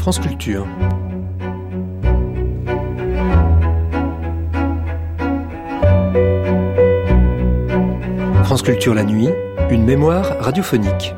[0.00, 0.66] France Culture.
[8.44, 9.28] France Culture la nuit,
[9.70, 11.14] une mémoire radiophonique.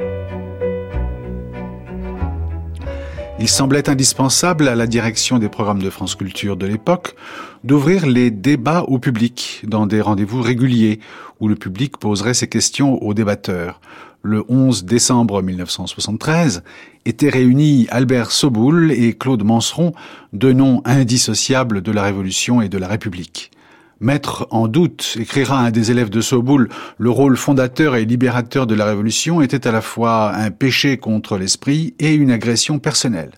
[3.38, 7.14] Il semblait indispensable à la direction des programmes de France Culture de l'époque
[7.62, 10.98] d'ouvrir les débats au public dans des rendez-vous réguliers
[11.38, 13.80] où le public poserait ses questions aux débatteurs.
[14.24, 16.62] Le 11 décembre 1973
[17.06, 19.94] étaient réunis Albert Soboul et Claude Manseron,
[20.32, 23.50] deux noms indissociables de la Révolution et de la République.
[23.98, 26.68] Mettre en doute, écrira un des élèves de Soboul,
[26.98, 31.36] le rôle fondateur et libérateur de la Révolution était à la fois un péché contre
[31.36, 33.32] l'esprit et une agression personnelle.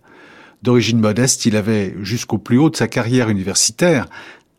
[0.62, 4.06] D'origine modeste, il avait, jusqu'au plus haut de sa carrière universitaire,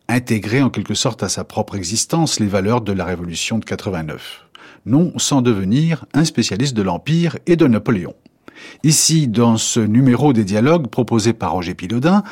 [0.08, 4.45] intégré en quelque sorte à sa propre existence les valeurs de la Révolution de 89.
[4.86, 8.14] Non sans devenir un spécialiste de l'Empire et de Napoléon.
[8.84, 12.24] Ici, dans ce numéro des dialogues proposé par Roger Pilaudin,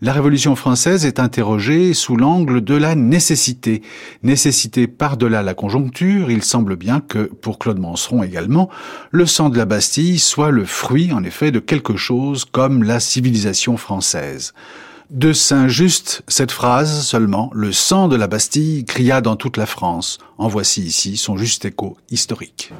[0.00, 3.82] la Révolution française est interrogée sous l'angle de la nécessité.
[4.22, 8.68] Nécessité par-delà la conjoncture, il semble bien que, pour Claude Manseron également,
[9.10, 13.00] le sang de la Bastille soit le fruit, en effet, de quelque chose comme la
[13.00, 14.52] civilisation française.
[15.12, 20.16] De Saint-Just, cette phrase seulement, le sang de la Bastille cria dans toute la France.
[20.38, 22.72] En voici ici son juste écho historique.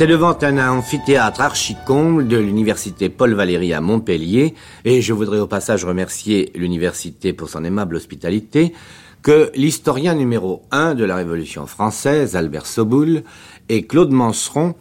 [0.00, 4.54] C'est devant un amphithéâtre archicomble de l'université Paul Valéry à Montpellier,
[4.86, 8.72] et je voudrais au passage remercier l'université pour son aimable hospitalité,
[9.20, 13.24] que l'historien numéro un de la Révolution française, Albert Soboul,
[13.68, 14.74] et Claude Manseron,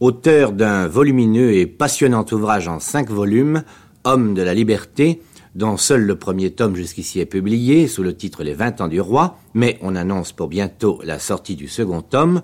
[0.00, 3.64] auteur d'un volumineux et passionnant ouvrage en cinq volumes,
[4.04, 5.20] Homme de la liberté,
[5.54, 9.02] dont seul le premier tome jusqu'ici est publié, sous le titre Les Vingt ans du
[9.02, 12.40] roi, mais on annonce pour bientôt la sortie du second tome,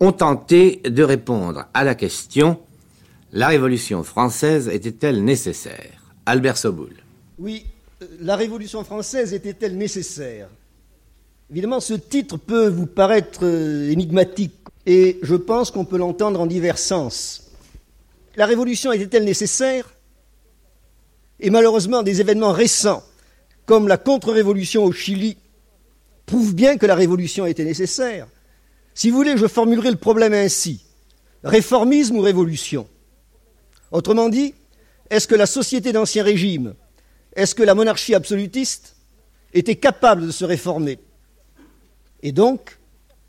[0.00, 2.58] ont tenté de répondre à la question
[3.32, 6.14] La Révolution française était-elle nécessaire?
[6.26, 6.92] Albert Soboul.
[7.38, 7.64] Oui,
[8.02, 10.48] euh, la Révolution française était-elle nécessaire?
[11.50, 14.54] Évidemment, ce titre peut vous paraître euh, énigmatique
[14.86, 17.50] et je pense qu'on peut l'entendre en divers sens.
[18.36, 19.90] La Révolution était-elle nécessaire?
[21.40, 23.02] Et malheureusement, des événements récents,
[23.66, 25.36] comme la contre-révolution au Chili,
[26.26, 28.26] prouvent bien que la Révolution était nécessaire.
[28.98, 30.84] Si vous voulez, je formulerai le problème ainsi.
[31.44, 32.88] Réformisme ou révolution?
[33.92, 34.54] Autrement dit,
[35.08, 36.74] est-ce que la société d'Ancien Régime,
[37.36, 38.96] est-ce que la monarchie absolutiste
[39.54, 40.98] était capable de se réformer?
[42.24, 42.76] Et donc,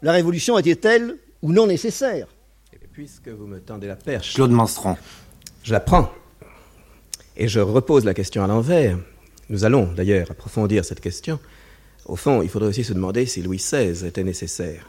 [0.02, 2.30] la révolution était-elle ou non nécessaire?
[2.74, 4.34] Et Puisque vous me tendez la perche.
[4.34, 4.98] Claude Manstron.
[5.62, 6.12] Je la prends.
[7.38, 8.98] Et je repose la question à l'envers.
[9.50, 11.40] Nous allons d'ailleurs approfondir cette question.
[12.06, 14.88] Au fond, il faudrait aussi se demander si Louis XVI était nécessaire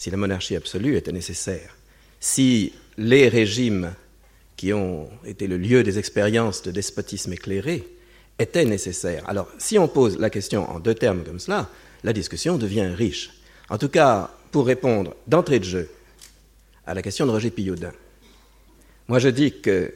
[0.00, 1.76] si la monarchie absolue était nécessaire,
[2.20, 3.92] si les régimes
[4.56, 7.86] qui ont été le lieu des expériences de despotisme éclairé
[8.38, 9.28] étaient nécessaires.
[9.28, 11.68] Alors, si on pose la question en deux termes comme cela,
[12.02, 13.30] la discussion devient riche.
[13.68, 15.90] En tout cas, pour répondre d'entrée de jeu
[16.86, 17.92] à la question de Roger Pillaudin,
[19.06, 19.92] moi je dis que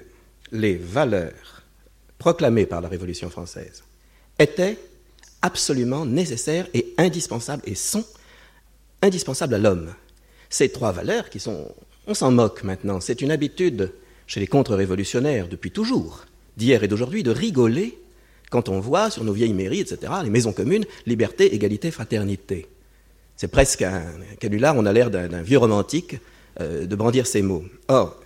[0.52, 1.62] les valeurs
[2.18, 3.82] proclamées par la Révolution française
[4.38, 4.76] étaient
[5.40, 8.04] absolument nécessaires et indispensables et sont
[9.04, 9.94] indispensable à l'homme.
[10.50, 11.68] Ces trois valeurs qui sont...
[12.06, 13.00] On s'en moque maintenant.
[13.00, 13.92] C'est une habitude
[14.26, 16.24] chez les contre-révolutionnaires depuis toujours,
[16.56, 17.98] d'hier et d'aujourd'hui, de rigoler
[18.50, 22.66] quand on voit sur nos vieilles mairies, etc., les maisons communes, liberté, égalité, fraternité.
[23.36, 24.04] C'est presque un,
[24.38, 26.18] canular, on a l'air d'un vieux romantique
[26.60, 27.64] euh, de brandir ces mots.
[27.88, 28.20] Or,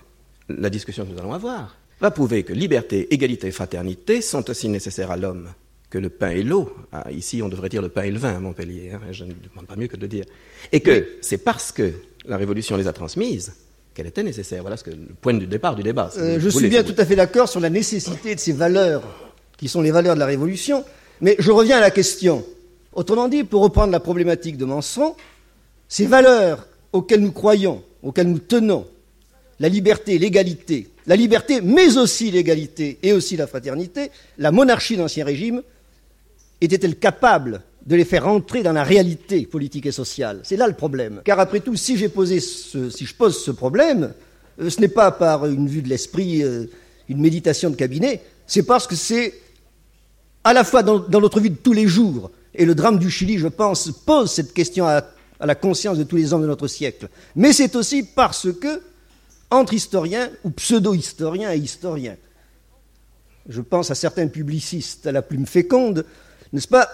[0.49, 5.11] la discussion que nous allons avoir va prouver que liberté, égalité, fraternité sont aussi nécessaires
[5.11, 5.49] à l'homme
[5.91, 6.75] que le pain et l'eau.
[6.93, 8.93] Ah, ici, on devrait dire le pain et le vin à Montpellier.
[8.95, 10.25] Hein, je ne demande pas mieux que de le dire.
[10.73, 11.93] Et que c'est parce que
[12.27, 13.55] la Révolution les a transmises
[13.95, 14.63] qu'elle était nécessaire.
[14.63, 16.11] Voilà ce que, le point du départ du débat.
[16.19, 19.03] Euh, je suis bien tout à fait d'accord sur la nécessité de ces valeurs,
[19.57, 20.85] qui sont les valeurs de la Révolution.
[21.21, 22.45] Mais je reviens à la question.
[22.93, 25.17] Autrement dit, pour reprendre la problématique de Manson,
[25.89, 28.87] ces valeurs auxquelles nous croyons, auxquelles nous tenons,
[29.61, 35.25] la liberté, l'égalité, la liberté, mais aussi l'égalité et aussi la fraternité, la monarchie d'Ancien
[35.25, 35.63] Régime
[36.61, 40.41] était-elle capable de les faire entrer dans la réalité politique et sociale?
[40.43, 41.23] C'est là le problème.
[41.25, 44.13] Car après tout, si, posé si je pose ce problème,
[44.61, 46.67] euh, ce n'est pas par une vue de l'esprit, euh,
[47.09, 49.35] une méditation de cabinet, c'est parce que c'est
[50.45, 53.39] à la fois dans, notre vie de tous les jours, et le drame du Chili,
[53.39, 55.03] je pense, pose cette question à
[55.41, 58.81] la conscience de tous les hommes de notre siècle, mais c'est aussi parce que
[59.51, 62.17] entre historiens ou pseudo-historiens et historiens.
[63.49, 66.05] Je pense à certains publicistes à la plume féconde,
[66.53, 66.89] n'est-ce pas,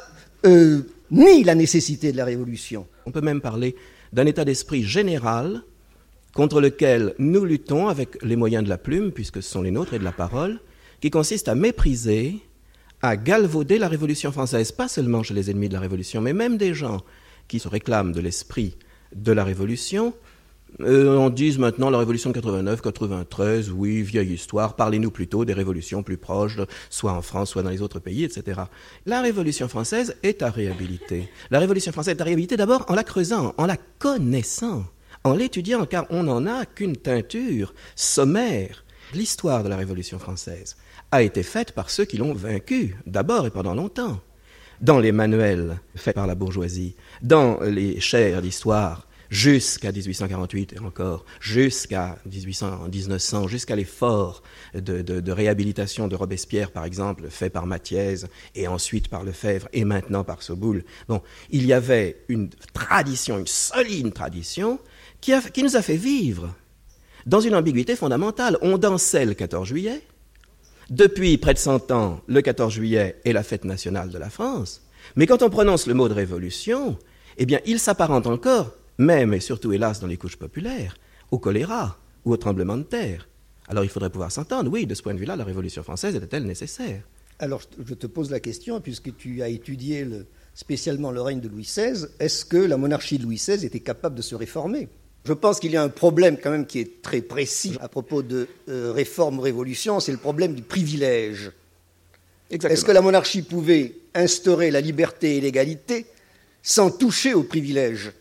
[0.46, 2.86] euh, la nécessité de la révolution.
[3.06, 3.76] On peut même parler
[4.12, 5.62] d'un état d'esprit général
[6.34, 9.94] contre lequel nous luttons avec les moyens de la plume, puisque ce sont les nôtres,
[9.94, 10.60] et de la parole,
[11.00, 12.40] qui consiste à mépriser,
[13.02, 16.56] à galvauder la Révolution française, pas seulement chez les ennemis de la Révolution, mais même
[16.56, 17.02] des gens
[17.46, 18.76] qui se réclament de l'esprit
[19.14, 20.14] de la Révolution,
[20.80, 25.52] euh, on dit maintenant la révolution de 89, 93, oui, vieille histoire, parlez-nous plutôt des
[25.52, 26.58] révolutions plus proches,
[26.90, 28.62] soit en France, soit dans les autres pays, etc.
[29.06, 31.28] La révolution française est à réhabiliter.
[31.50, 34.84] La révolution française est à réhabiliter d'abord en la creusant, en la connaissant,
[35.22, 38.84] en l'étudiant, car on n'en a qu'une teinture sommaire.
[39.14, 40.76] L'histoire de la révolution française
[41.12, 44.20] a été faite par ceux qui l'ont vaincue, d'abord et pendant longtemps.
[44.80, 51.24] Dans les manuels faits par la bourgeoisie, dans les chaires d'histoire jusqu'à 1848 et encore,
[51.40, 54.42] jusqu'à 1900, jusqu'à l'effort
[54.74, 58.16] de, réhabilitation de Robespierre, par exemple, fait par Mathiez
[58.54, 60.84] et ensuite par Lefebvre et maintenant par Soboul.
[61.08, 64.78] Bon, il y avait une tradition, une solide tradition,
[65.20, 66.54] qui, qui nous a fait vivre
[67.26, 68.58] dans une ambiguïté fondamentale.
[68.62, 70.02] On dansait le 14 juillet.
[70.90, 74.82] Depuis près de 100 ans, le 14 juillet est la fête nationale de la France.
[75.16, 76.98] Mais quand on prononce le mot de révolution,
[77.38, 80.96] eh bien, il s'apparente encore même et surtout hélas dans les couches populaires,
[81.30, 83.28] au choléra ou au tremblement de terre.
[83.68, 86.44] Alors il faudrait pouvoir s'entendre, oui, de ce point de vue-là, la Révolution française était-elle
[86.44, 87.02] nécessaire?
[87.38, 90.06] Alors je te pose la question, puisque tu as étudié
[90.54, 94.14] spécialement le règne de Louis XVI, est-ce que la monarchie de Louis XVI était capable
[94.14, 94.88] de se réformer?
[95.24, 98.22] Je pense qu'il y a un problème quand même qui est très précis à propos
[98.22, 101.50] de euh, réforme-révolution, c'est le problème du privilège.
[102.50, 106.06] Est-ce que la monarchie pouvait instaurer la liberté et l'égalité
[106.62, 108.12] sans toucher au privilège?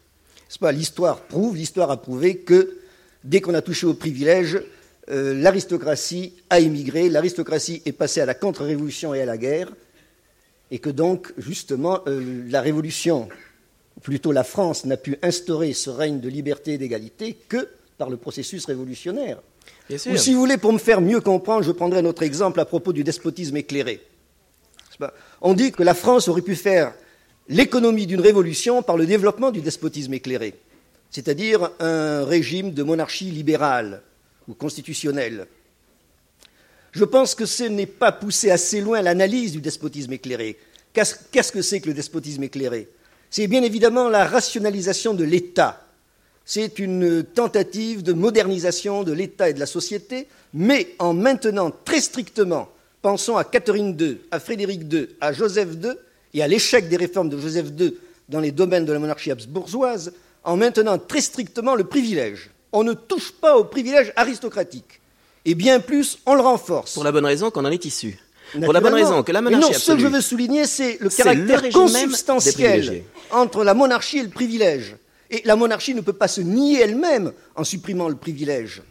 [0.62, 2.78] L'histoire prouve, l'histoire a prouvé que
[3.24, 4.62] dès qu'on a touché aux privilèges,
[5.10, 9.72] euh, l'aristocratie a émigré, l'aristocratie est passée à la contre-révolution et à la guerre,
[10.72, 13.28] et que donc, justement, euh, la révolution,
[14.02, 17.68] plutôt la France, n'a pu instaurer ce règne de liberté et d'égalité que
[17.98, 19.40] par le processus révolutionnaire.
[19.90, 22.66] Ou si vous voulez, pour me faire mieux comprendre, je prendrai un autre exemple à
[22.66, 24.02] propos du despotisme éclairé.
[25.42, 26.94] On dit que la France aurait pu faire
[27.50, 30.56] l'économie d'une révolution par le développement du despotisme éclairé,
[31.12, 34.02] c'est-à-dire un régime de monarchie libérale
[34.48, 35.48] ou constitutionnelle.
[36.92, 40.58] Je pense que ce n'est pas poussé assez loin l'analyse du despotisme éclairé.
[40.94, 42.88] Qu'est-ce que c'est que le despotisme éclairé?
[43.32, 45.88] C'est bien évidemment la rationalisation de l'État.
[46.46, 52.02] C'est une tentative de modernisation de l'État et de la société, mais en maintenant très
[52.02, 52.70] strictement,
[53.02, 55.94] pensons à Catherine II, à Frédéric II, à Joseph II,
[56.34, 57.94] et à l'échec des réformes de Joseph II
[58.30, 60.14] dans les domaines de la monarchie habsbourgeoise
[60.44, 62.50] en maintenant très strictement le privilège.
[62.72, 65.00] On ne touche pas au privilège aristocratique.
[65.46, 66.94] Et bien plus, on le renforce.
[66.94, 68.18] Pour la bonne raison qu'on en est issu.
[68.64, 71.10] Pour la bonne raison que la monarchie non, ce que je veux souligner, c'est le
[71.10, 74.96] caractère consubstantiel entre la monarchie et le privilège.
[75.30, 78.84] Et la monarchie ne peut pas se nier elle-même en supprimant le privilège.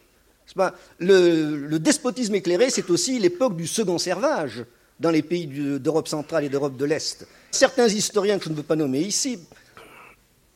[0.98, 4.64] Le, le despotisme éclairé, c'est aussi l'époque du second servage
[5.02, 7.26] dans les pays d'Europe centrale et d'Europe de l'Est.
[7.50, 9.38] Certains historiens que je ne veux pas nommer ici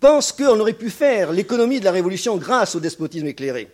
[0.00, 3.68] pensent qu'on aurait pu faire l'économie de la Révolution grâce au despotisme éclairé.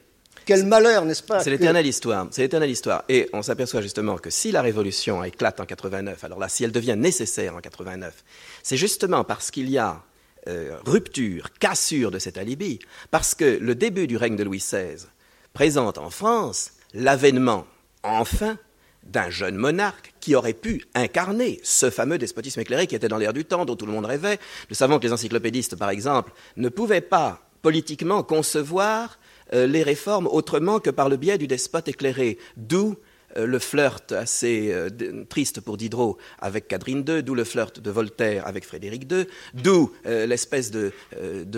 [0.47, 2.26] Quel malheur, n'est-ce pas C'est l'éternelle histoire.
[2.31, 3.05] C'est l'éternelle histoire.
[3.09, 6.73] Et on s'aperçoit justement que si la révolution éclate en 89, alors là, si elle
[6.73, 8.25] devient nécessaire en 89,
[8.62, 10.02] c'est justement parce qu'il y a
[10.49, 15.07] euh, rupture, cassure de cet alibi, parce que le début du règne de Louis XVI
[15.52, 17.67] présente en France l'avènement,
[18.02, 18.57] enfin,
[19.05, 23.33] d'un jeune monarque qui aurait pu incarner ce fameux despotisme éclairé qui était dans l'air
[23.33, 24.38] du temps, dont tout le monde rêvait.
[24.71, 29.19] Nous savons que les encyclopédistes, par exemple, ne pouvaient pas politiquement concevoir
[29.52, 32.97] euh, les réformes autrement que par le biais du despote éclairé, d'où
[33.37, 34.89] le flirt assez euh,
[35.29, 39.93] triste pour Diderot avec Catherine II, d'où le flirt de Voltaire avec Frédéric II, d'où
[40.07, 40.93] euh, l'espèce de,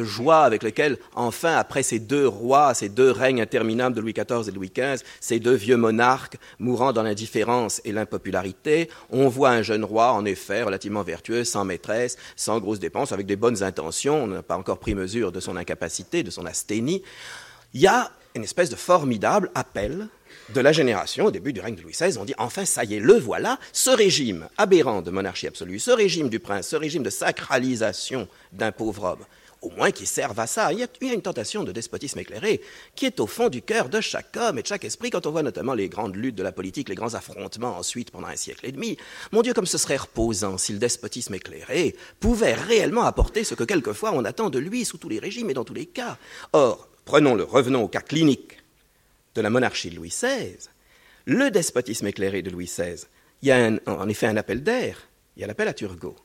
[0.05, 4.49] joie avec laquelle, enfin, après ces deux rois, ces deux règnes interminables de Louis XIV
[4.49, 9.63] et Louis XV, ces deux vieux monarques mourant dans l'indifférence et l'impopularité, on voit un
[9.63, 14.25] jeune roi, en effet, relativement vertueux, sans maîtresse, sans grosses dépenses, avec des bonnes intentions,
[14.25, 17.03] on n'a pas encore pris mesure de son incapacité, de son asthénie.
[17.73, 20.09] Il y a une espèce de formidable appel
[20.51, 22.19] de la génération au début du règne de Louis XVI.
[22.19, 25.91] On dit enfin, ça y est, le voilà, ce régime aberrant de monarchie absolue, ce
[25.91, 29.25] régime du prince, ce régime de sacralisation d'un pauvre homme,
[29.63, 30.73] au moins qui servent à ça.
[30.73, 32.61] Il y, a, une tentation de despotisme éclairé
[32.95, 35.31] qui est au fond du cœur de chaque homme et de chaque esprit quand on
[35.31, 38.67] voit notamment les grandes luttes de la politique, les grands affrontements ensuite pendant un siècle
[38.67, 38.99] et demi.
[39.33, 43.65] Mon Dieu, comme ce serait reposant si le despotisme éclairé pouvait réellement apporter ce que
[43.65, 46.19] quelquefois on attend de lui sous tous les régimes et dans tous les cas.
[46.53, 48.64] Or, prenons-le, revenons au cas clinique
[49.35, 50.57] de la monarchie de Louis XVI,
[51.27, 53.07] le despotisme éclairé de Louis XVI,
[53.43, 56.17] il y a en effet un appel d'air, il y a l'appel à Turgot.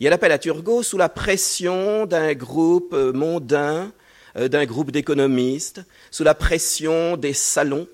[0.00, 3.92] Il y a l'appel à Turgot sous la pression d'un groupe euh, mondain,
[4.36, 7.86] euh, d'un groupe d'économistes, sous la pression des salons.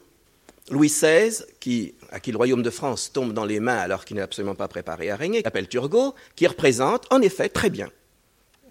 [0.70, 4.16] Louis XVI, qui, à qui le royaume de France tombe dans les mains alors qu'il
[4.16, 7.90] n'est absolument pas préparé à régner, appelle Turgot, qui représente en effet très bien,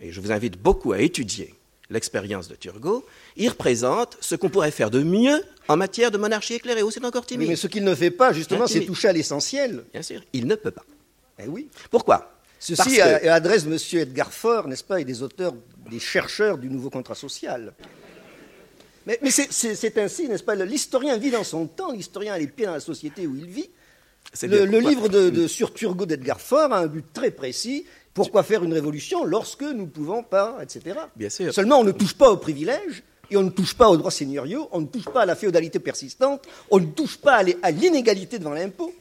[0.01, 1.53] et je vous invite beaucoup à étudier
[1.89, 3.05] l'expérience de Turgot,
[3.35, 6.83] il représente ce qu'on pourrait faire de mieux en matière de monarchie éclairée.
[6.83, 7.49] Oh, c'est encore timide.
[7.49, 9.83] mais ce qu'il ne fait pas, justement, c'est toucher à l'essentiel.
[9.91, 10.85] Bien sûr, il ne peut pas.
[11.39, 11.69] Eh oui.
[11.89, 12.33] Pourquoi?
[12.59, 13.77] Ceci adresse M.
[13.99, 15.53] Edgar Faure, n'est-ce pas, et des auteurs,
[15.89, 17.73] des chercheurs du nouveau contrat social.
[19.05, 22.73] Mais, c'est ainsi, n'est-ce pas L'historien vit dans son temps, l'historien a les pieds dans
[22.73, 23.69] la société où il vit.
[24.43, 27.85] Le, livre de, sur Turgot d'Edgar Faure a un but très précis.
[28.13, 30.99] Pourquoi faire une révolution lorsque nous ne pouvons pas, etc.
[31.15, 31.53] Bien sûr.
[31.53, 34.67] Seulement, on ne touche pas aux privilèges, et on ne touche pas aux droits seigneuriaux,
[34.71, 38.53] on ne touche pas à la féodalité persistante, on ne touche pas à l'inégalité devant
[38.53, 38.93] l'impôt.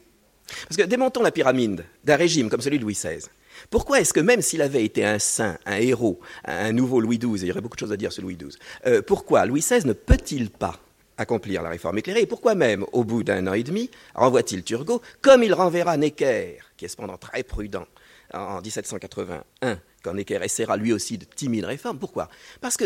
[0.67, 3.27] Parce que démontons la pyramide d'un régime comme celui de Louis XVI.
[3.69, 7.35] Pourquoi est-ce que même s'il avait été un saint, un héros, un nouveau Louis XII,
[7.35, 9.61] et il y aurait beaucoup de choses à dire sur Louis XII, euh, pourquoi Louis
[9.61, 10.79] XVI ne peut-il pas
[11.17, 12.21] accomplir la réforme éclairée?
[12.21, 16.59] Et pourquoi même, au bout d'un an et demi, renvoie-t-il Turgot, comme il renverra Necker,
[16.77, 17.85] qui est cependant très prudent,
[18.33, 22.29] en 1781, quand Necker essaiera lui aussi de timides réformes Pourquoi?
[22.61, 22.85] Parce que,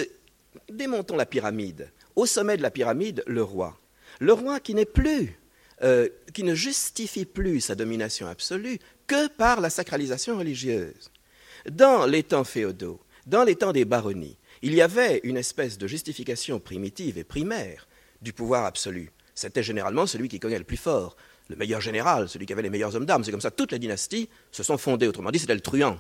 [0.70, 3.80] démontons la pyramide, au sommet de la pyramide, le roi.
[4.20, 5.40] Le roi qui n'est plus
[5.84, 11.12] euh, qui ne justifie plus sa domination absolue que par la sacralisation religieuse.
[11.70, 15.88] Dans les temps féodaux, dans les temps des baronnies, il y avait une espèce de
[15.88, 17.88] justification primitive et primaire
[18.22, 19.12] du pouvoir absolu.
[19.36, 21.18] C'était généralement celui qui connaît le plus fort,
[21.50, 23.24] le meilleur général, celui qui avait les meilleurs hommes d'armes.
[23.24, 25.08] C'est comme ça toutes les dynasties se sont fondées.
[25.08, 25.98] Autrement dit, c'était le truand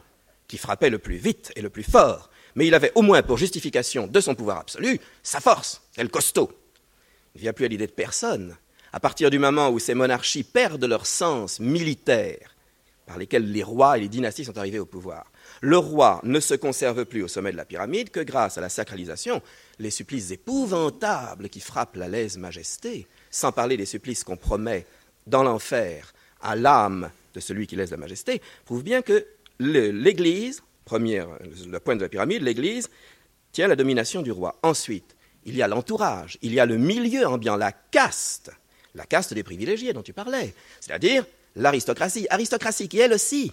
[0.47, 2.29] qui frappait le plus vite et le plus fort.
[2.55, 6.09] Mais il avait au moins pour justification de son pouvoir absolu sa force, c'est le
[6.09, 6.51] costaud.
[7.35, 8.55] Il ne vient plus à l'idée de personne
[8.93, 12.55] à partir du moment où ces monarchies perdent leur sens militaire,
[13.07, 15.31] par lesquels les rois et les dynasties sont arrivés au pouvoir,
[15.61, 18.69] le roi ne se conserve plus au sommet de la pyramide que grâce à la
[18.69, 19.41] sacralisation,
[19.79, 24.85] les supplices épouvantables qui frappent la lèse-majesté, sans parler des supplices qu'on promet
[25.27, 29.25] dans l'enfer à l'âme de celui qui laisse la majesté, prouvent bien que
[29.59, 31.27] l'Église, première,
[31.67, 32.89] le point de la pyramide, l'Église
[33.51, 34.59] tient la domination du roi.
[34.63, 35.15] Ensuite,
[35.45, 38.51] il y a l'entourage, il y a le milieu ambiant, la caste,
[38.95, 41.25] la caste des privilégiés dont tu parlais, c'est-à-dire
[41.55, 42.27] l'aristocratie.
[42.29, 43.51] Aristocratie qui, elle aussi,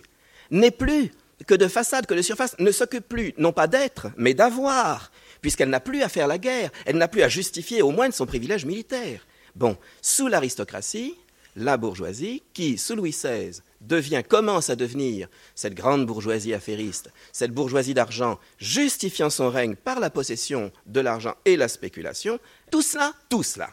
[0.50, 1.10] n'est plus
[1.46, 5.10] que de façade, que de surface, ne s'occupe plus, non pas d'être, mais d'avoir,
[5.40, 8.14] puisqu'elle n'a plus à faire la guerre, elle n'a plus à justifier au moins de
[8.14, 9.26] son privilège militaire.
[9.54, 11.16] Bon, sous l'aristocratie,
[11.56, 17.52] la bourgeoisie, qui, sous Louis XVI, devient, commence à devenir cette grande bourgeoisie affairiste, cette
[17.52, 22.38] bourgeoisie d'argent, justifiant son règne par la possession de l'argent et la spéculation,
[22.70, 23.70] tout cela, tout cela,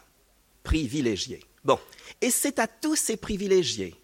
[0.64, 1.42] privilégié.
[1.64, 1.80] Bon,
[2.22, 3.96] et c'est à tous ces privilégiés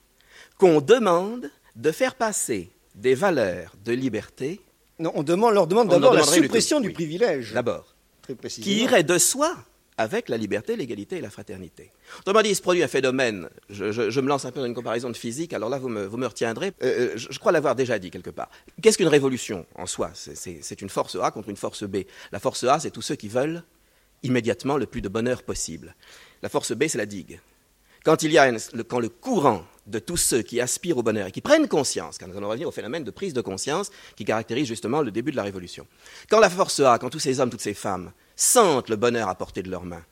[0.57, 4.61] qu'on demande de faire passer des valeurs de liberté.
[4.99, 7.53] Non, on demande, leur demande d'abord la suppression du privilège.
[7.53, 7.95] D'abord.
[8.47, 9.55] Qui irait de soi
[9.97, 11.91] avec la liberté, l'égalité et la fraternité.
[12.19, 15.09] Autrement dit, il se produit un phénomène, je, me lance un peu dans une comparaison
[15.09, 18.29] de physique, alors là vous me, retiendrez, euh, euh, je, crois l'avoir déjà dit quelque
[18.29, 18.49] part.
[18.81, 20.11] Qu'est-ce qu'une révolution en soi?
[20.13, 21.97] C'est une force A contre une force B.
[22.31, 23.63] La force A, c'est tous ceux qui veulent
[24.23, 25.95] immédiatement le plus de bonheur possible.
[26.41, 27.39] La force B, c'est la digue.
[28.03, 28.17] Quand
[28.89, 32.27] quand le courant de tous ceux qui aspirent au bonheur et qui prennent conscience, quand
[32.27, 35.37] nous allons revenir au phénomène de prise de conscience qui caractérise justement le début de
[35.37, 35.87] la Révolution,
[36.29, 39.35] quand la force A, quand tous ces hommes, toutes ces femmes sentent le bonheur à
[39.35, 40.03] portée de leurs mains,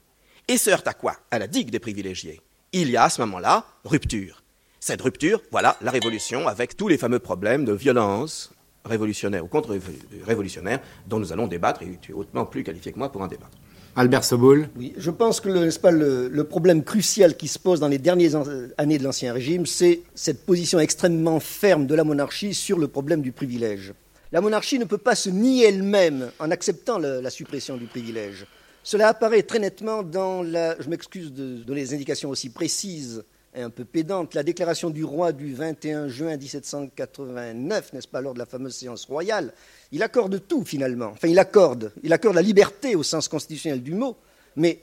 [0.48, 1.17] et se heurtent à quoi?
[1.31, 2.39] À la digue des privilégiés,
[2.71, 4.41] il y a à ce moment-là rupture.
[4.79, 8.51] Cette rupture, voilà la Révolution avec tous les fameux problèmes de violence
[8.86, 13.12] révolutionnaire ou contre-révolutionnaire dont nous allons débattre, et tu es hautement plus qualifié que moi
[13.12, 13.57] pour en débattre.
[13.95, 17.89] Albert Soboul Oui, je pense que le, pas, le, problème crucial qui se pose dans
[17.89, 18.41] les dernières
[18.77, 23.21] années de l'Ancien Régime, c'est cette position extrêmement ferme de la monarchie sur le problème
[23.21, 23.93] du privilège.
[24.31, 28.45] La monarchie ne peut pas se nier elle-même en acceptant la, suppression du privilège.
[28.81, 30.81] Cela apparaît très nettement dans la.
[30.81, 34.33] Je m'excuse de donner des indications aussi précises et un peu pédantes.
[34.33, 39.05] La déclaration du roi du 21 juin 1789, n'est-ce pas, lors de la fameuse séance
[39.05, 39.53] royale,
[39.91, 41.07] il accorde tout finalement.
[41.07, 44.17] Enfin, il accorde, il accorde la liberté au sens constitutionnel du mot,
[44.55, 44.79] mais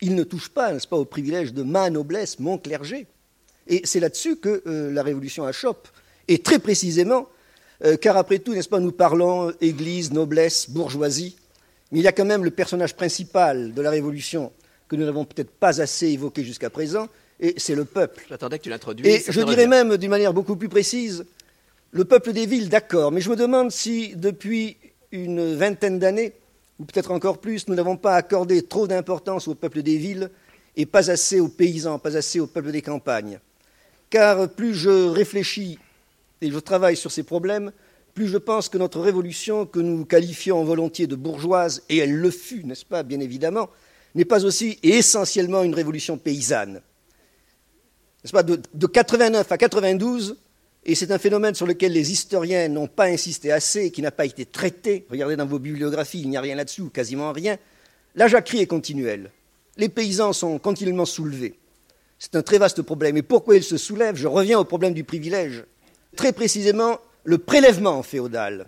[0.00, 3.06] il ne touche pas, n'est-ce pas, au privilège de ma noblesse, mon clergé.
[3.66, 5.88] Et c'est là-dessus que euh, la révolution achoppe.
[6.28, 7.28] Et très précisément,
[7.84, 11.36] euh, car après tout, n'est-ce pas, nous parlons Église, noblesse, bourgeoisie,
[11.92, 14.52] mais il y a quand même le personnage principal de la révolution
[14.88, 18.24] que nous n'avons peut-être pas assez évoqué jusqu'à présent, et c'est le peuple.
[18.28, 19.06] J'attendais que tu l'introduises.
[19.06, 21.24] Et je dirais même, d'une manière beaucoup plus précise,
[21.92, 24.76] le peuple des villes, d'accord, mais je me demande si depuis
[25.12, 26.32] une vingtaine d'années,
[26.78, 30.30] ou peut-être encore plus, nous n'avons pas accordé trop d'importance au peuple des villes
[30.76, 33.40] et pas assez aux paysans, pas assez au peuple des campagnes.
[34.08, 35.78] Car plus je réfléchis
[36.40, 37.72] et je travaille sur ces problèmes,
[38.14, 42.30] plus je pense que notre révolution, que nous qualifions volontiers de bourgeoise, et elle le
[42.30, 43.68] fut, n'est-ce pas, bien évidemment,
[44.14, 46.80] n'est pas aussi et essentiellement une révolution paysanne.
[48.22, 50.36] N'est-ce pas, de, de 89 à 92,
[50.84, 54.24] et c'est un phénomène sur lequel les historiens n'ont pas insisté assez qui n'a pas
[54.24, 55.06] été traité.
[55.10, 57.58] Regardez dans vos bibliographies, il n'y a rien là-dessous, quasiment rien.
[58.14, 59.30] La jacquerie est continuelle.
[59.76, 61.54] Les paysans sont continuellement soulevés.
[62.18, 63.16] C'est un très vaste problème.
[63.16, 64.16] Et pourquoi ils se soulèvent?
[64.16, 65.64] Je reviens au problème du privilège.
[66.16, 68.66] Très précisément, le prélèvement féodal.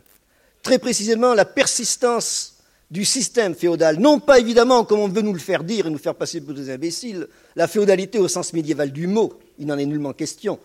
[0.62, 2.58] Très précisément, la persistance
[2.90, 3.98] du système féodal.
[3.98, 6.54] Non pas évidemment, comme on veut nous le faire dire et nous faire passer pour
[6.54, 7.26] des imbéciles,
[7.56, 9.32] la féodalité au sens médiéval du mot.
[9.58, 10.58] Il n'en est nullement question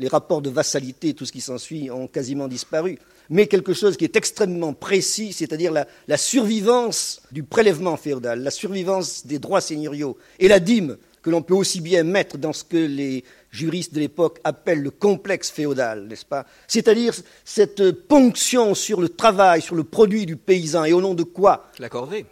[0.00, 4.04] les rapports de vassalité, tout ce qui s'ensuit, ont quasiment disparu, mais quelque chose qui
[4.04, 10.16] est extrêmement précis, c'est-à-dire la, la, survivance du prélèvement féodal, la survivance des droits seigneuriaux
[10.38, 14.00] et la dîme que l'on peut aussi bien mettre dans ce que les juristes de
[14.00, 16.46] l'époque appellent le complexe féodal, n'est-ce pas?
[16.66, 17.14] C'est-à-dire
[17.44, 21.70] cette ponction sur le travail, sur le produit du paysan, et au nom de quoi?
[21.78, 22.24] La corvée.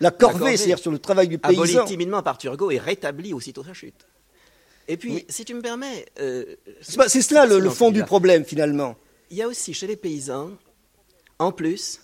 [0.00, 1.62] La corvée, c'est-à-dire sur le travail du paysan.
[1.62, 4.06] Abolie timidement par Turgot et rétablie aussitôt sa chute.
[4.88, 5.26] Et puis, oui.
[5.28, 6.06] si tu me permets.
[6.20, 6.44] Euh,
[6.80, 8.96] c'est cela le, le fond du problème, finalement.
[9.30, 10.50] Il y a aussi chez les paysans,
[11.38, 12.00] en plus,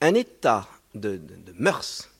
[0.00, 2.10] un état de, de, de mœurs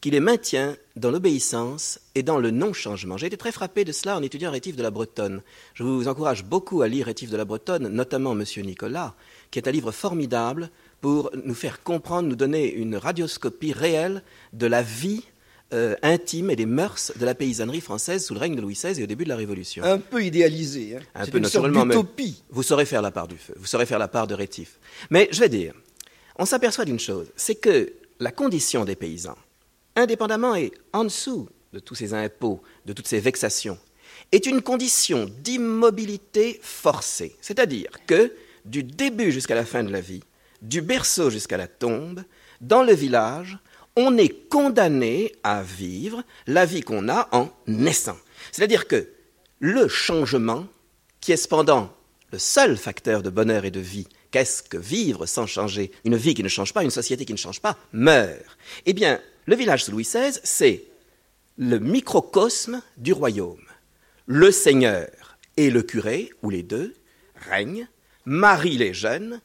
[0.00, 3.16] qui les maintient dans l'obéissance et dans le non-changement.
[3.16, 5.42] J'ai été très frappé de cela en étudiant Rétif de la Bretonne.
[5.74, 9.14] Je vous encourage beaucoup à lire Rétif de la Bretonne, notamment Monsieur Nicolas,
[9.52, 14.66] qui est un livre formidable pour nous faire comprendre, nous donner une radioscopie réelle de
[14.66, 15.22] la vie
[15.72, 19.00] euh, intime et des mœurs de la paysannerie française sous le règne de Louis XVI
[19.00, 19.82] et au début de la Révolution.
[19.84, 20.96] Un peu idéalisé.
[20.96, 21.02] Hein.
[21.14, 21.94] Un peu une naturellement, mais
[22.50, 24.78] vous saurez faire la part du feu, vous saurez faire la part de rétif.
[25.10, 25.74] Mais je vais dire,
[26.36, 29.38] on s'aperçoit d'une chose, c'est que la condition des paysans,
[29.96, 33.78] indépendamment et en dessous de tous ces impôts, de toutes ces vexations,
[34.30, 37.36] est une condition d'immobilité forcée.
[37.40, 38.32] C'est-à-dire que
[38.64, 40.22] du début jusqu'à la fin de la vie,
[40.62, 42.22] du berceau jusqu'à la tombe,
[42.60, 43.58] dans le village,
[43.96, 48.16] on est condamné à vivre la vie qu'on a en naissant.
[48.50, 49.08] C'est-à-dire que
[49.60, 50.66] le changement,
[51.20, 51.94] qui est cependant
[52.32, 56.34] le seul facteur de bonheur et de vie, qu'est-ce que vivre sans changer Une vie
[56.34, 58.58] qui ne change pas, une société qui ne change pas, meurt.
[58.86, 60.84] Eh bien, le village sous Louis XVI, c'est
[61.58, 63.62] le microcosme du royaume.
[64.26, 65.08] Le seigneur
[65.56, 66.94] et le curé, ou les deux,
[67.36, 67.88] règnent,
[68.24, 69.40] marient les jeunes,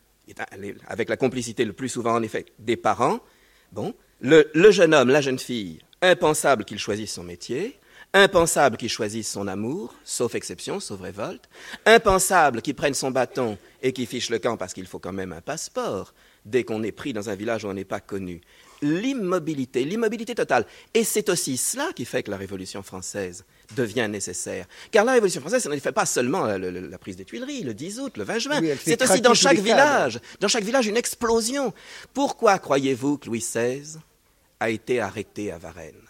[0.88, 3.19] avec la complicité le plus souvent en effet des parents,
[3.71, 7.77] bon, le, le, jeune homme, la jeune fille, impensable qu'il choisisse son métier,
[8.13, 11.49] impensable qu'il choisisse son amour, sauf exception, sauf révolte,
[11.86, 15.34] impensable qu'il prenne son bâton et qu'il fiche le camp parce qu'il faut quand même
[15.34, 16.13] un passeport
[16.45, 18.41] dès qu'on est pris dans un village où on n'est pas connu.
[18.82, 20.65] L'immobilité, l'immobilité totale.
[20.93, 23.43] Et c'est aussi cela qui fait que la Révolution française
[23.75, 24.65] devient nécessaire.
[24.91, 27.63] Car la Révolution française, ça ne fait pas seulement la, la, la, prise des Tuileries,
[27.63, 28.62] le 10 août, le 20 juin.
[28.62, 31.73] Oui, c'est aussi dans chaque village, dans chaque village, une explosion.
[32.13, 33.97] Pourquoi croyez-vous que Louis XVI
[34.60, 36.08] a été arrêté à Varennes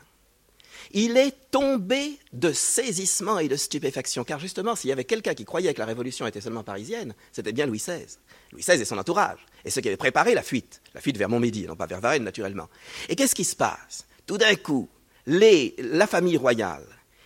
[0.92, 5.46] il est tombé de saisissement et de stupéfaction, car justement, s'il y avait quelqu'un qui
[5.46, 8.06] croyait que la révolution était seulement parisienne, c'était bien Louis XVI.
[8.52, 11.30] Louis XVI et son entourage, et ceux qui avaient préparé la fuite, la fuite vers
[11.30, 12.70] Montmédy, non pas vers Varennes naturellement.
[13.10, 14.06] Et qu'est-ce qui se passe?
[14.26, 14.90] Tout d'un coup,
[15.26, 16.86] la famille royale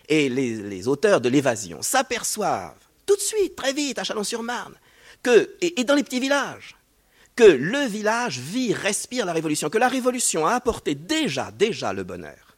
[0.09, 4.75] et les, auteurs de l'évasion s'aperçoivent tout de suite, très vite, à Chalon-sur-Marne,
[5.23, 6.75] que, et dans les petits villages,
[7.35, 12.03] que le village vit, respire la révolution, que la révolution a apporté déjà, déjà le
[12.03, 12.51] bonheur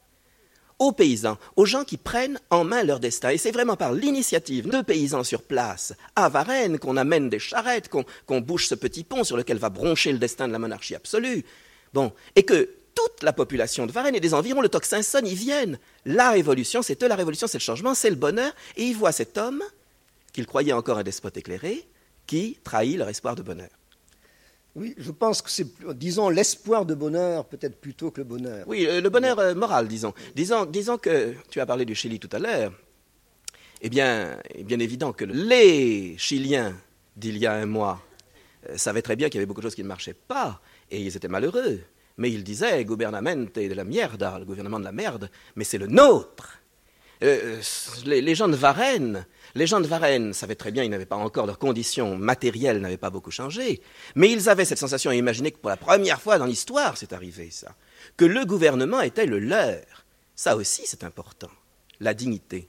[0.80, 3.30] aux paysans, aux gens qui prennent en main leur destin.
[3.30, 7.90] Et c'est vraiment par l'initiative de paysans sur place, à Varennes, qu'on amène des charrettes,
[7.90, 10.96] qu'on qu bouge ce petit pont sur lequel va broncher le destin de la monarchie
[10.96, 11.46] absolue.
[11.94, 15.36] Bon, et que toute la population de Varennes et des environs, le tocsin sonne, ils
[15.36, 15.80] viennent.
[16.06, 18.52] La révolution, c'est eux, la révolution, c'est le changement, c'est le bonheur.
[18.78, 19.64] Et ils voient cet homme,
[20.32, 21.88] qu'ils croyaient encore un despote éclairé,
[22.28, 23.70] qui trahit leur espoir de bonheur.
[24.76, 28.66] Oui, je pense que c'est, disons, l'espoir de bonheur peut-être plutôt que le bonheur.
[28.68, 30.14] Oui, euh, le bonheur euh, moral, disons.
[30.36, 30.98] disons.
[30.98, 32.74] Que tu as parlé du Chili tout à l'heure.
[33.82, 36.76] Eh bien, est bien évident que les Chiliens
[37.16, 38.02] d'il y a un mois
[38.70, 40.60] euh, savaient très bien qu'il y avait beaucoup de choses qui ne marchaient pas
[40.90, 41.82] et ils étaient malheureux.
[42.18, 45.88] Mais ils disaient gouvernement de la mierda, le gouvernement de la merde, mais c'est le
[45.88, 46.63] nôtre.
[47.24, 47.62] Euh,
[48.06, 51.16] les, les gens de Varennes les gens de Varennes savaient très bien, ils n'avaient pas
[51.16, 53.82] encore leurs conditions matérielles n'avaient pas beaucoup changé,
[54.16, 57.14] mais ils avaient cette sensation à imaginer que pour la première fois dans l'histoire, c'est
[57.14, 57.76] arrivé ça,
[58.18, 59.84] que le gouvernement était le leur.
[60.36, 61.52] Ça aussi, c'est important.
[62.00, 62.68] La dignité.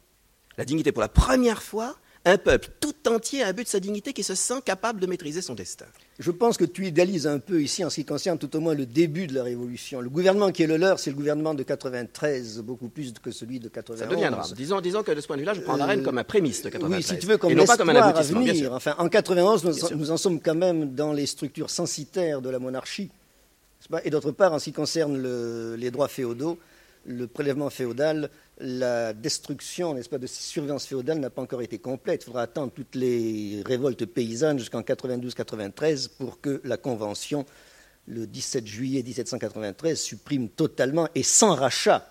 [0.59, 3.81] La dignité pour la première fois un peuple tout entier a un but de sa
[3.81, 5.85] dignité qui se sent capable de maîtriser son destin.
[6.19, 8.75] Je pense que tu idéalises un peu ici en ce qui concerne tout au moins
[8.75, 10.01] le début de la Révolution.
[10.01, 13.61] Le gouvernement qui est le leur, c'est le gouvernement de 93, beaucoup plus que celui
[13.61, 13.99] de 91.
[13.99, 14.47] Ça deviendra.
[14.57, 16.63] Disons, disons que de ce point de vue-là, je prends la reine comme un prémisse
[16.63, 16.97] de 93.
[16.97, 18.73] Oui, si tu veux, comme et non pas comme un aboutissement, à venir.
[18.73, 22.59] Enfin, en 91, nous, nous, en sommes quand même dans les structures censitaires de la
[22.59, 23.11] monarchie.
[24.05, 26.59] Et d'autre part, en ce qui concerne le, les droits féodaux,
[27.07, 31.79] le prélèvement féodal, la destruction, n'est-ce pas, de ces surveillances féodales n'a pas encore été
[31.79, 32.23] complète.
[32.23, 37.45] Il faudra attendre toutes les révoltes paysannes jusqu'en 92-93 pour que la Convention,
[38.07, 42.09] le 17 juillet 1793, supprime totalement et sans rachat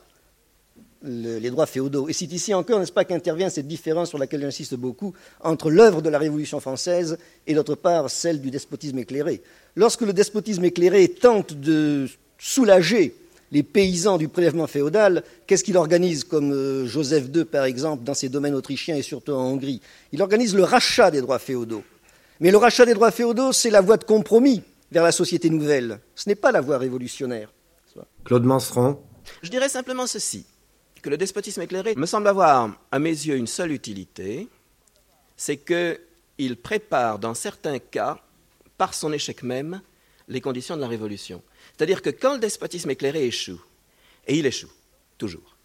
[1.05, 2.07] les droits féodaux.
[2.07, 6.01] Et c'est ici encore, n'est-ce pas, qu'intervient cette différence sur laquelle j'insiste beaucoup entre l'œuvre
[6.01, 9.41] de la Révolution française et d'autre part celle du despotisme éclairé.
[9.75, 13.15] Lorsque le despotisme éclairé tente de soulager
[13.53, 18.15] les paysans du prélèvement féodal, qu'est-ce qu'il organise comme euh, Joseph II, par exemple, dans
[18.15, 19.79] ses domaines autrichiens et surtout en Hongrie?
[20.11, 21.83] Il organise le rachat des droits féodaux.
[22.39, 25.99] Mais le rachat des droits féodaux, c'est la voie de compromis vers la société nouvelle.
[26.15, 27.53] Ce n'est pas la voie révolutionnaire.
[28.25, 28.99] Claude Manseron
[29.43, 30.45] Je dirais simplement ceci,
[31.03, 34.47] que le despotisme éclairé me semble avoir, à mes yeux, une seule utilité,
[35.37, 38.19] c'est qu'il prépare, dans certains cas,
[38.79, 39.81] par son échec même,
[40.27, 41.43] les conditions de la révolution.
[41.75, 43.61] C'est-à-dire que quand le despotisme éclairé échoue,
[44.27, 44.71] et il échoue,
[45.17, 45.57] toujours,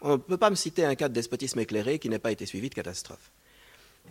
[0.00, 2.46] on ne peut pas me citer un cas de despotisme éclairé qui n'ait pas été
[2.46, 3.32] suivi de catastrophe,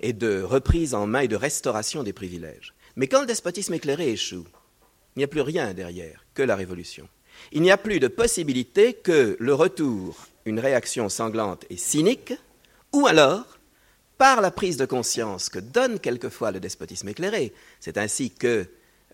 [0.01, 2.73] et de reprise en main et de restauration des privilèges.
[2.95, 4.45] Mais quand le despotisme éclairé échoue,
[5.15, 7.07] il n'y a plus rien derrière que la révolution.
[7.51, 12.33] Il n'y a plus de possibilité que le retour, une réaction sanglante et cynique,
[12.93, 13.57] ou alors
[14.17, 17.53] par la prise de conscience que donne quelquefois le despotisme éclairé.
[17.79, 18.65] C'est ainsi que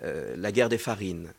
[0.02, 1.34] euh, la guerre des farines,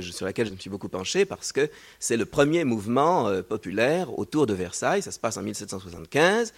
[0.00, 4.18] sur laquelle je me suis beaucoup penché parce que c'est le premier mouvement euh, populaire
[4.18, 5.02] autour de Versailles.
[5.02, 6.52] Ça se passe en 1775.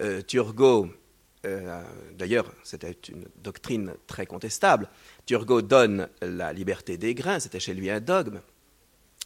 [0.00, 0.88] Euh, Turgot,
[1.46, 1.82] euh,
[2.16, 4.88] d'ailleurs, c'était une doctrine très contestable.
[5.26, 8.40] Turgot donne la liberté des grains, c'était chez lui un dogme.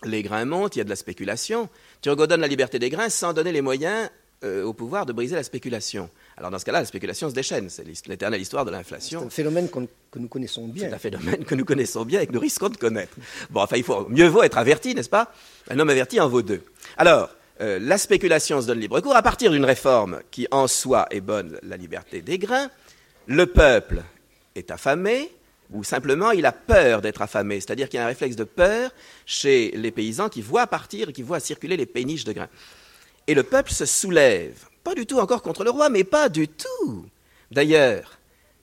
[0.04, 1.68] Les grains montent, il y a de la spéculation.
[2.02, 4.10] Turgot donne la liberté des grains sans donner les moyens
[4.44, 6.10] au pouvoir de briser la spéculation.
[6.36, 7.70] Alors dans ce cas-là, la spéculation se déchaîne.
[7.70, 9.20] C'est l'éternelle histoire de l'inflation.
[9.20, 10.88] C'est un phénomène que nous connaissons bien.
[10.88, 13.14] C'est un phénomène que nous connaissons bien et que nous risquons de connaître.
[13.50, 15.32] Bon, enfin, il faut mieux vaut être averti, n'est-ce pas?
[15.70, 16.62] Un homme averti en vaut deux.
[16.96, 17.30] Alors,
[17.60, 21.20] euh, la spéculation se donne libre cours à partir d'une réforme qui en soi est
[21.20, 22.68] bonne, la liberté des grains.
[23.26, 24.02] Le peuple
[24.56, 25.30] est affamé,
[25.72, 28.90] ou simplement il a peur d'être affamé, c'est-à-dire qu'il y a un réflexe de peur
[29.24, 32.50] chez les paysans qui voient partir et qui voient circuler les péniches de grains.
[33.26, 36.46] Et le peuple se soulève pas du tout encore contre le roi, mais pas du
[36.46, 37.06] tout.
[37.50, 38.18] D'ailleurs,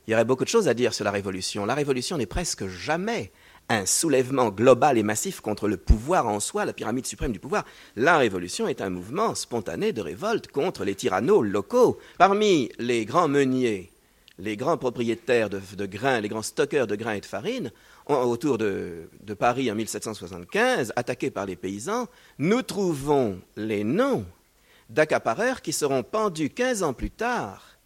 [0.05, 1.65] il y aurait beaucoup de choses à dire sur la Révolution.
[1.65, 3.31] La Révolution n'est presque jamais
[3.69, 7.65] un soulèvement global et massif contre le pouvoir en soi, la pyramide suprême du pouvoir.
[7.95, 11.97] La Révolution est un mouvement spontané de révolte contre les tyrannos locaux.
[12.19, 13.91] Parmi les grands meuniers,
[14.37, 17.71] les grands propriétaires de, grains, les grands stockeurs de grains et de farine,
[18.05, 24.25] autour de, de Paris en 1775, attaqués par les paysans, nous trouvons les noms
[24.91, 27.77] d'accapareurs qui seront pendus 15 ans plus tard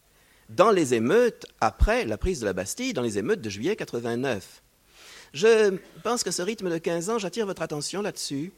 [0.50, 4.62] dans les émeutes après la prise de la Bastille, dans les émeutes de juillet 89.
[5.34, 8.52] Je pense que ce rythme de 15 ans, j'attire votre attention là-dessus,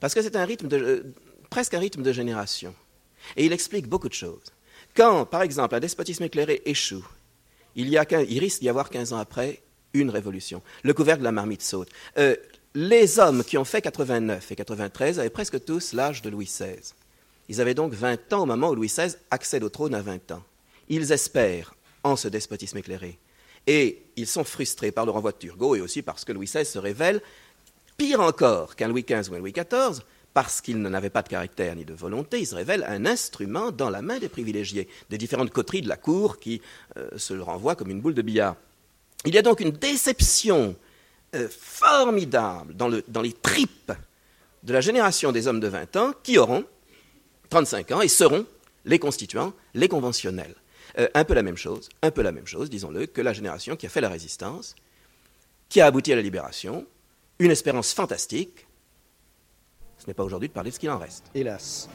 [0.00, 1.14] parce que c'est un rythme de, euh,
[1.50, 2.74] presque un rythme de génération.
[3.36, 4.52] Et il explique beaucoup de choses.
[4.94, 7.06] Quand, par exemple, un despotisme éclairé échoue,
[7.76, 7.96] il,
[8.38, 9.62] risque d'y avoir 15 ans après
[9.94, 10.62] une révolution.
[10.82, 11.88] Le couvercle de la marmite saute.
[12.16, 12.34] Euh,
[12.74, 16.94] les hommes qui ont fait 89 et 93 avaient presque tous l'âge de Louis XVI.
[17.48, 20.32] Ils avaient donc 20 ans au moment où Louis XVI accède au trône à 20
[20.32, 20.42] ans.
[20.88, 23.18] Ils espèrent en ce despotisme éclairé.
[23.66, 26.64] Et ils sont frustrés par le renvoi de Turgot et aussi parce que Louis XVI
[26.64, 27.20] se révèle
[27.96, 31.74] pire encore qu'un Louis XV ou un Louis XIV, parce qu'il n'avait pas de caractère
[31.74, 35.50] ni de volonté, il se révèle un instrument dans la main des privilégiés, des différentes
[35.50, 36.62] coteries de la cour qui
[36.96, 38.54] euh, se le renvoient comme une boule de billard.
[39.24, 40.76] Il y a donc une déception
[41.34, 43.92] euh, formidable dans, dans les tripes
[44.62, 46.64] de la génération des hommes de 20 ans qui auront,
[47.50, 48.46] 35 ans et seront
[48.84, 50.54] les constituants, les conventionnels.
[50.98, 53.76] Euh, un peu la même chose, un peu la même chose, disons-le, que la génération
[53.76, 54.74] qui a fait la résistance,
[55.68, 56.86] qui a abouti à la libération,
[57.38, 58.66] une espérance fantastique.
[59.98, 61.24] Ce n'est pas aujourd'hui de parler de ce qu'il en reste.
[61.34, 61.88] Hélas.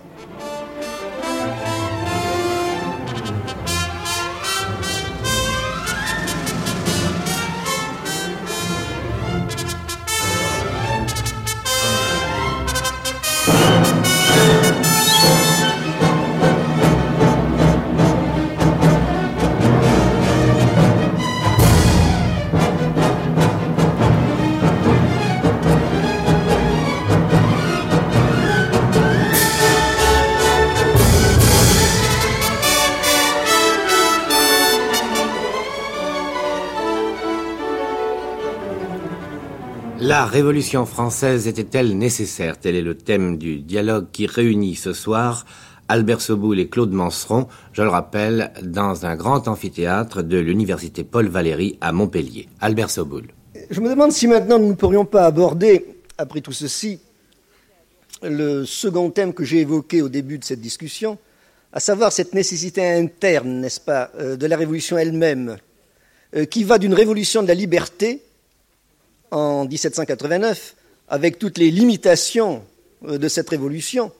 [40.24, 42.58] La Révolution française était-elle nécessaire?
[42.58, 45.46] Tel est le thème du dialogue qui réunit ce soir
[45.90, 51.28] Albert Soboul et Claude Manseron, je le rappelle, dans un grand amphithéâtre de l'université Paul
[51.28, 52.48] Valéry à Montpellier.
[52.62, 53.26] Albert Soboul.
[53.70, 57.02] Je me demande si maintenant nous ne pourrions pas aborder, après tout ceci,
[58.22, 61.18] le second thème que j'ai évoqué au début de cette discussion,
[61.74, 65.58] à savoir cette nécessité interne, n'est-ce pas, euh, de la révolution elle-même,
[66.34, 68.22] euh, qui va d'une révolution de la liberté
[69.34, 70.76] en 1789,
[71.10, 72.64] avec toutes les limitations
[73.06, 74.12] euh, de cette révolution,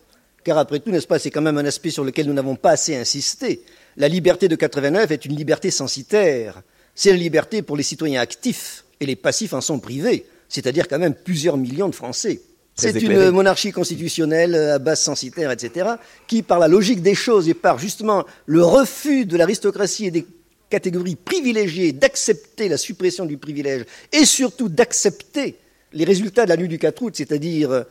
[0.44, 2.72] car après tout, n'est-ce pas, c'est quand même un aspect sur lequel nous n'avons pas
[2.72, 3.62] assez insisté.
[3.96, 6.64] La liberté de 89 est une liberté censitaire.
[6.96, 11.00] C'est la liberté pour les citoyens actifs, et les passifs en sont privés, c'est-à-dire quand
[11.00, 12.42] même plusieurs millions de Français.
[12.76, 15.92] C'est une monarchie constitutionnelle à base censitaire, etc.,
[16.28, 20.26] qui, par la logique des choses et par justement le refus de l'aristocratie et des
[20.74, 25.56] catégories privilégiées d'accepter la suppression du privilège et surtout d'accepter
[25.92, 27.86] les résultats de la nuit du 4 août, c'est-à-dire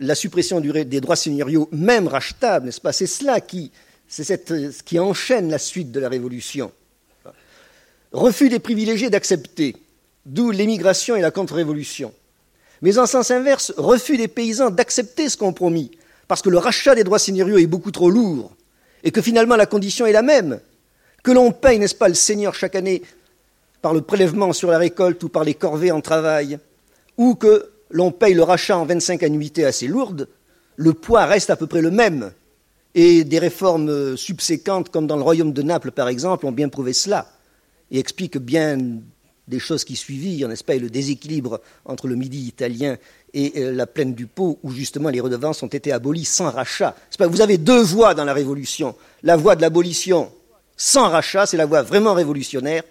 [0.00, 2.94] la suppression des droits seigneuriaux, même rachetables, n'est-ce pas?
[2.94, 3.70] C'est cela qui,
[4.08, 6.72] c'est ce qui enchaîne la suite de la Révolution.
[8.12, 9.76] Refus des privilégiés d'accepter,
[10.24, 12.14] d'où l'émigration et la contre-révolution.
[12.80, 15.90] Mais en sens inverse, refus des paysans d'accepter ce compromis,
[16.28, 18.56] parce que le rachat des droits seigneuriaux est beaucoup trop lourd,
[19.04, 20.60] et que finalement la condition est la même,
[21.22, 23.02] que l'on paye, n'est-ce pas, le seigneur chaque année
[23.80, 26.58] par le prélèvement sur la récolte ou par les corvées en travail,
[27.16, 30.28] ou que l'on paye le rachat en 25 annuités assez lourdes,
[30.76, 32.32] le poids reste à peu près le même.
[32.94, 36.92] Et des réformes subséquentes, comme dans le royaume de Naples par exemple, ont bien prouvé
[36.92, 37.30] cela,
[37.90, 38.78] et expliquent bien
[39.48, 42.96] des choses qui suivirent, n'est-ce pas, et le déséquilibre entre le Midi italien
[43.34, 46.94] et euh, la plaine du Pô, où justement les redevances ont été abolies sans rachat.
[47.18, 48.94] Vous avez deux voies dans la Révolution.
[49.22, 50.30] La voie de l'abolition
[50.84, 52.82] sans rachat, c'est la voie vraiment révolutionnaire,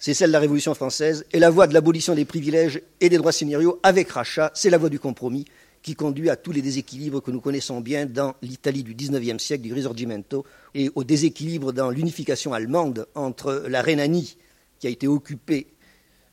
[0.00, 3.16] c'est celle de la Révolution française, et la voie de l'abolition des privilèges et des
[3.16, 5.44] droits seigneuriaux avec rachat, c'est la voie du compromis
[5.82, 9.62] qui conduit à tous les déséquilibres que nous connaissons bien dans l'Italie du XIXe siècle,
[9.62, 14.36] du Risorgimento, et au déséquilibre dans l'unification allemande entre la Rhénanie
[14.80, 15.68] qui a été occupé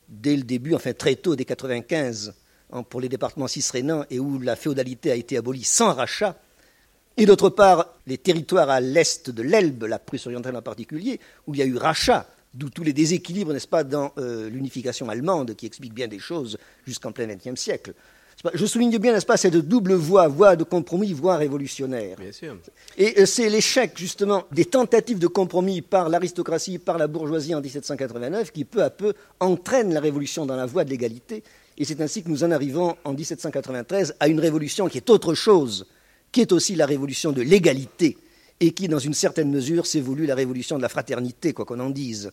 [0.10, 2.34] dès le début, enfin très tôt, dès 95,
[2.90, 6.36] pour les départements cisrénans, et où la féodalité a été abolie sans rachat,
[7.18, 11.54] et d'autre part les territoires à l'est de l'Elbe, la Prusse orientale en particulier, où
[11.54, 15.56] il y a eu rachat, d'où tous les déséquilibres, n'est-ce pas, dans euh, l'unification allemande,
[15.56, 17.94] qui explique bien des choses jusqu'en plein XXe siècle.
[18.54, 22.18] Je souligne bien, n'est-ce pas, cette double voie, voie de compromis, voie révolutionnaire.
[22.20, 22.56] Bien sûr.
[22.96, 27.62] Et euh, c'est l'échec, justement, des tentatives de compromis par l'aristocratie, par la bourgeoisie en
[27.62, 31.44] 1789, qui peu à peu entraîne la révolution dans la voie de l'égalité.
[31.80, 35.34] Et c'est ainsi que nous en arrivons en 1793 à une révolution qui est autre
[35.34, 35.88] chose,
[36.38, 38.16] qui est aussi la révolution de l'égalité,
[38.60, 41.80] et qui, dans une certaine mesure, s'est voulu la révolution de la fraternité, quoi qu'on
[41.80, 42.30] en dise.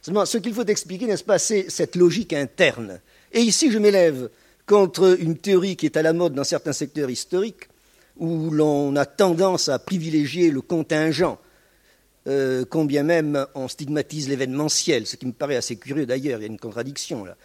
[0.00, 3.00] Seulement, ce qu'il faut expliquer, n'est-ce pas, c'est cette logique interne.
[3.32, 4.30] Et ici, je m'élève
[4.64, 7.68] contre une théorie qui est à la mode dans certains secteurs historiques,
[8.16, 11.36] où l'on a tendance à privilégier le contingent,
[12.28, 16.44] euh, combien même on stigmatise l'événementiel, ce qui me paraît assez curieux d'ailleurs, il y
[16.44, 17.36] a une contradiction là.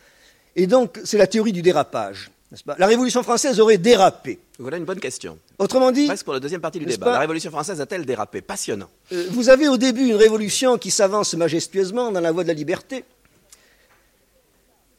[0.55, 2.29] Et donc, c'est la théorie du dérapage.
[2.61, 4.39] Pas la Révolution française aurait dérapé.
[4.59, 5.39] Voilà une bonne question.
[5.57, 6.05] Autrement dit.
[6.05, 7.13] Presque pour la deuxième partie du débat.
[7.13, 8.89] la Révolution française a-t-elle dérapé Passionnant.
[9.11, 12.53] Euh, vous avez au début une révolution qui s'avance majestueusement dans la voie de la
[12.53, 13.05] liberté.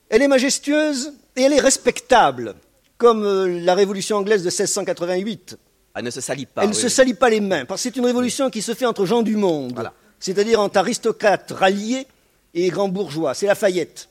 [0.09, 2.55] Elle est majestueuse et elle est respectable,
[2.99, 5.57] comme euh, la révolution anglaise de 1688.
[5.95, 6.63] Elle ne se salit pas.
[6.63, 8.87] Elle ne se salit pas les mains, parce que c'est une révolution qui se fait
[8.87, 9.81] entre gens du monde,
[10.19, 12.07] c'est-à-dire entre aristocrates ralliés
[12.53, 13.35] et grands bourgeois.
[13.35, 14.09] C'est Lafayette,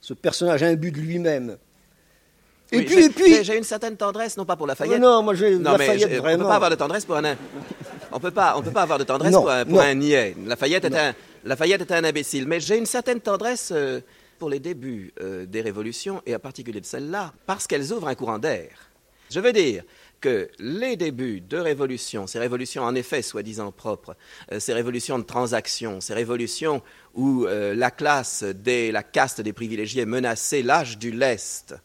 [0.00, 1.56] ce personnage imbu de lui-même.
[2.72, 3.44] Et puis, et puis...
[3.44, 5.00] J'ai une certaine tendresse, non pas pour Lafayette.
[5.00, 6.26] Non, moi j'ai Lafayette vraiment.
[6.26, 7.36] On ne peut pas avoir de tendresse pour un...
[8.10, 10.34] On peut pas, on peut pas avoir de tendresse pour, un, pour un, niais.
[10.46, 12.48] Lafayette est un, Lafayette est un imbécile.
[12.48, 13.70] Mais j'ai une certaine tendresse...
[13.72, 14.00] Euh,
[14.38, 18.16] pour les débuts euh, des révolutions, et en particulier de celle-là, parce qu'elles ouvrent un
[18.16, 18.90] courant d'air.
[19.30, 19.84] Je veux dire
[20.20, 24.16] que les débuts de révolutions, ces révolutions en effet soi-disant propres,
[24.50, 26.82] euh, ces révolutions de transactions, ces révolutions
[27.14, 31.76] où la classe des, la caste des privilégiés menaçait l'âge du lest,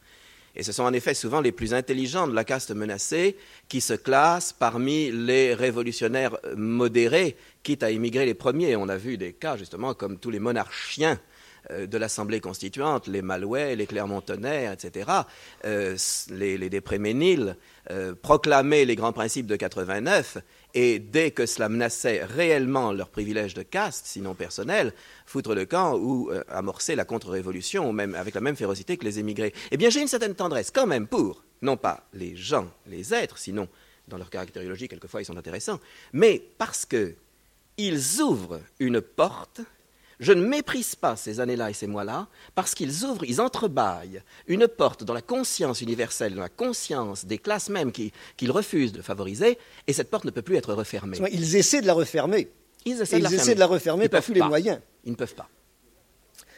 [0.57, 3.37] et ce sont en effet souvent les plus intelligents de la caste menacée
[3.69, 8.75] qui se classent parmi les révolutionnaires modérés, quitte à immigrer les premiers.
[8.75, 11.19] On a vu des cas justement comme tous les monarchiens
[11.71, 15.11] euh, de l'Assemblée constituante, les Malouais, les Clermont-Tonnerre, etc.,
[15.65, 15.95] euh,
[16.31, 17.55] les, les Despréménil,
[17.91, 20.39] euh, proclamaient les grands principes de 89
[20.79, 24.93] et dès que cela menaçait réellement leur privilège de caste, sinon personnel,
[25.25, 29.55] foutre le camp ou amorcer la contre-révolution, même avec la même férocité que les émigrés.
[29.71, 33.39] Eh bien, j'ai une certaine tendresse quand même pour, non pas les gens, les êtres,
[33.39, 33.67] sinon
[34.07, 35.79] dans leur caractériologie, quelquefois ils sont intéressants,
[36.13, 39.61] mais parce qu'ils ouvrent une porte
[40.19, 44.67] Je ne méprise pas ces années-là et ces mois-là parce qu'ils ouvrent, ils entrebâillent une
[44.67, 49.59] porte dans la conscience universelle, dans la conscience des classes mêmes qu'ils refusent de favoriser,
[49.85, 51.17] et cette porte ne peut plus être refermée.
[51.31, 52.49] Ils essaient de la refermer.
[52.85, 54.79] Ils essaient, de, la essaient de, la refermer par tous les moyens.
[55.05, 55.49] Ils ne peuvent pas.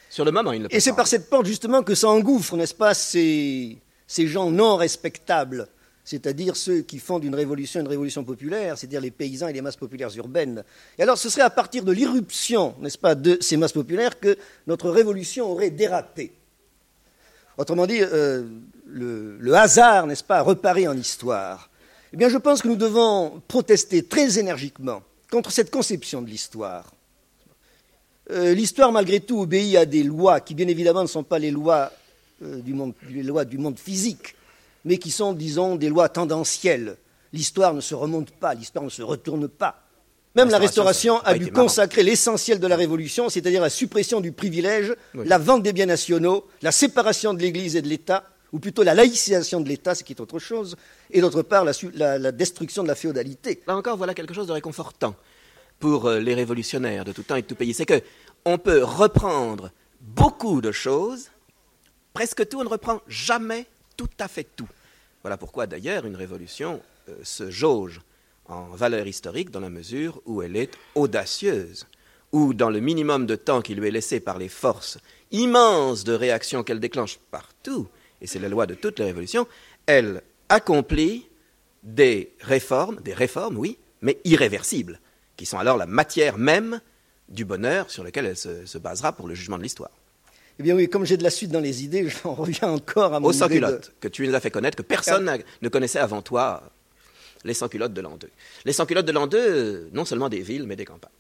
[0.10, 0.78] Sur le moment, ils ne peuvent pas.
[0.78, 5.68] Et c'est par cette porte justement que s'engouffrent, n'est-ce pas, ces, ces gens non respectables
[6.10, 9.76] c'est-à-dire ceux qui font d'une révolution une révolution populaire, c'est-à-dire les paysans et les masses
[9.76, 10.64] populaires urbaines.
[10.98, 14.36] Et alors ce serait à partir de l'irruption, n'est-ce pas, de ces masses populaires que
[14.66, 16.32] notre révolution aurait dérapé.
[17.60, 18.44] Autrement dit, euh,
[18.88, 21.70] le, hasard, n'est-ce pas, reparaît en histoire.
[22.12, 26.92] Eh bien, je pense que nous devons protester très énergiquement contre cette conception de l'histoire.
[28.32, 31.52] Euh, l'histoire, malgré tout, obéit à des lois qui, bien évidemment, ne sont pas les
[31.52, 31.92] lois,
[32.42, 34.34] euh, du monde physique,
[34.90, 36.98] mais qui sont, disons, des lois tendancielles.
[37.32, 39.84] L'histoire ne se remonte pas, l'histoire ne se retourne pas.
[40.34, 44.96] Même la Restauration a dû consacrer l'essentiel de la Révolution, c'est-à-dire la suppression du privilège,
[45.14, 48.96] la vente des biens nationaux, la séparation de l'Église et de l'État, ou plutôt la
[48.96, 50.76] laïcisation de l'État, ce qui est autre chose,
[51.12, 53.62] et d'autre part la, destruction de la féodalité.
[53.68, 55.14] Là encore, voilà quelque chose de réconfortant
[55.80, 57.76] pour euh, les révolutionnaires de tout temps et de tout pays.
[57.76, 59.70] C'est qu'on peut reprendre
[60.02, 61.30] beaucoup de choses,
[62.12, 64.68] presque tout, on ne reprend jamais tout à fait tout.
[65.22, 68.02] Voilà pourquoi d'ailleurs une révolution euh, se jauge
[68.46, 71.88] en valeur historique dans la mesure où elle est audacieuse,
[72.32, 74.98] où dans le minimum de temps qui lui est laissé par les forces
[75.32, 77.88] immenses de réaction qu'elle déclenche partout,
[78.22, 79.48] et c'est la loi de toutes les révolutions,
[79.86, 81.28] elle accomplit
[81.84, 85.00] des réformes, des réformes, oui, mais irréversibles,
[85.38, 86.82] qui sont alors la matière même
[87.30, 89.92] du bonheur sur lequel elle se basera pour le jugement de l'histoire.
[90.60, 93.20] Eh bien oui, comme j'ai de la suite dans les idées, j'en reviens encore à
[93.20, 96.62] mon Aux sans-culottes, que tu nous as fait connaître, que personne ne connaissait avant toi,
[97.46, 98.30] les sans-culottes de l'an 2.
[98.66, 101.12] Les sans-culottes de l'an 2, non seulement des villes, mais des campagnes.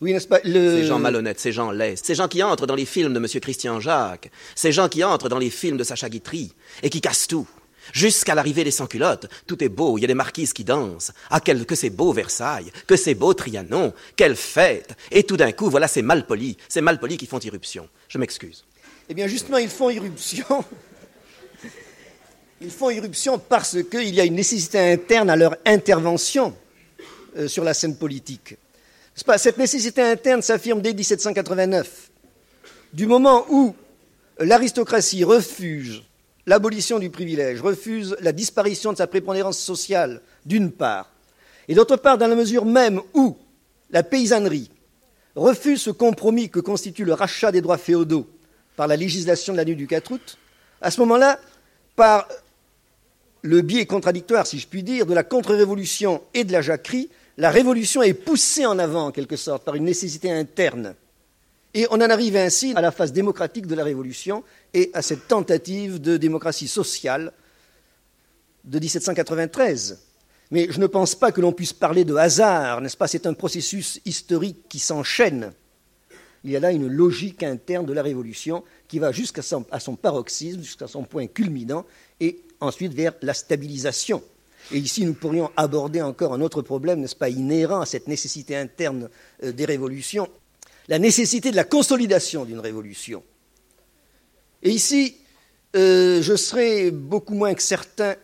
[0.00, 2.84] Oui, n'est-ce pas Ces gens malhonnêtes, ces gens laids, ces gens qui entrent dans les
[2.84, 3.26] films de M.
[3.40, 7.26] Christian Jacques, ces gens qui entrent dans les films de Sacha Guitry et qui cassent
[7.26, 7.48] tout.
[7.92, 11.12] Jusqu'à l'arrivée des sans-culottes, tout est beau, il y a des marquises qui dansent.
[11.30, 15.70] Ah, que c'est beau Versailles, que c'est beau Trianon, quelle fête Et tout d'un coup,
[15.70, 17.88] voilà ces malpolis, ces malpolis qui font irruption.
[18.08, 18.64] Je m'excuse.
[19.08, 20.64] Eh bien, justement, ils font irruption.
[22.60, 26.56] Ils font irruption parce qu'il y a une nécessité interne à leur intervention
[27.36, 28.56] euh, sur la scène politique.
[29.14, 32.10] Cette nécessité interne s'affirme dès 1789.
[32.92, 33.74] Du moment où
[34.38, 36.02] l'aristocratie refuse
[36.46, 41.10] l'abolition du privilège, refuse la disparition de sa prépondérance sociale, d'une part,
[41.68, 43.36] et d'autre part, dans la mesure même où
[43.90, 44.70] la paysannerie
[45.34, 48.28] refuse ce compromis que constitue le rachat des droits féodaux
[48.76, 50.38] par la législation de la nuit du 4 août,
[50.80, 51.40] à ce moment-là,
[51.94, 52.28] par
[53.42, 57.50] le biais contradictoire, si je puis dire, de la contre-révolution et de la jacquerie, la
[57.50, 60.94] révolution est poussée en avant, en quelque sorte, par une nécessité interne.
[61.76, 65.28] Et on en arrive ainsi à la phase démocratique de la Révolution et à cette
[65.28, 67.34] tentative de démocratie sociale
[68.64, 70.02] de 1793.
[70.50, 73.08] Mais je ne pense pas que l'on puisse parler de hasard, n'est-ce pas?
[73.08, 75.52] C'est un processus historique qui s'enchaîne.
[76.44, 79.96] Il y a là une logique interne de la Révolution qui va jusqu'à son, son
[79.96, 81.84] paroxysme, jusqu'à son point culminant,
[82.20, 84.22] et ensuite vers la stabilisation.
[84.72, 88.56] Et ici, nous pourrions aborder encore un autre problème, n'est-ce pas, inhérent à cette nécessité
[88.56, 89.10] interne
[89.44, 90.30] euh, des révolutions,
[90.88, 93.22] la nécessité de la consolidation d'une révolution.
[94.62, 95.16] Et ici,
[95.74, 98.14] euh, je serai beaucoup moins que certain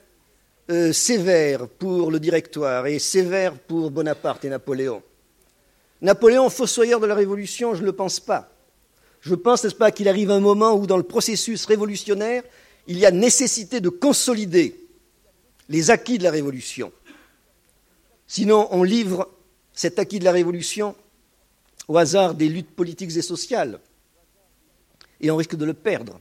[0.70, 5.02] euh, sévère pour le directoire et sévère pour Bonaparte et Napoléon.
[6.00, 8.48] Napoléon, fossoyeur de la Révolution, je ne le pense pas.
[9.20, 12.42] Je pense, n'est-ce pas, qu'il arrive un moment où, dans le processus révolutionnaire,
[12.88, 14.76] il y a nécessité de consolider
[15.68, 16.92] les acquis de la Révolution.
[18.26, 19.28] Sinon, on livre
[19.72, 20.96] cet acquis de la Révolution
[21.88, 23.78] au hasard des luttes politiques et sociales,
[25.20, 26.20] et on risque de le perdre.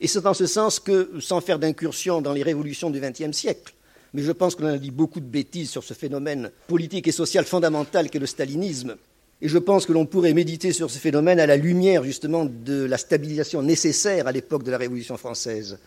[0.00, 3.74] Et c'est en ce sens que, sans faire d'incursion dans les révolutions du XXe siècle,
[4.14, 7.44] mais je pense qu'on a dit beaucoup de bêtises sur ce phénomène politique et social
[7.44, 8.96] fondamental qu'est le stalinisme,
[9.40, 12.84] et je pense que l'on pourrait méditer sur ce phénomène à la lumière justement de
[12.84, 15.78] la stabilisation nécessaire à l'époque de la Révolution française.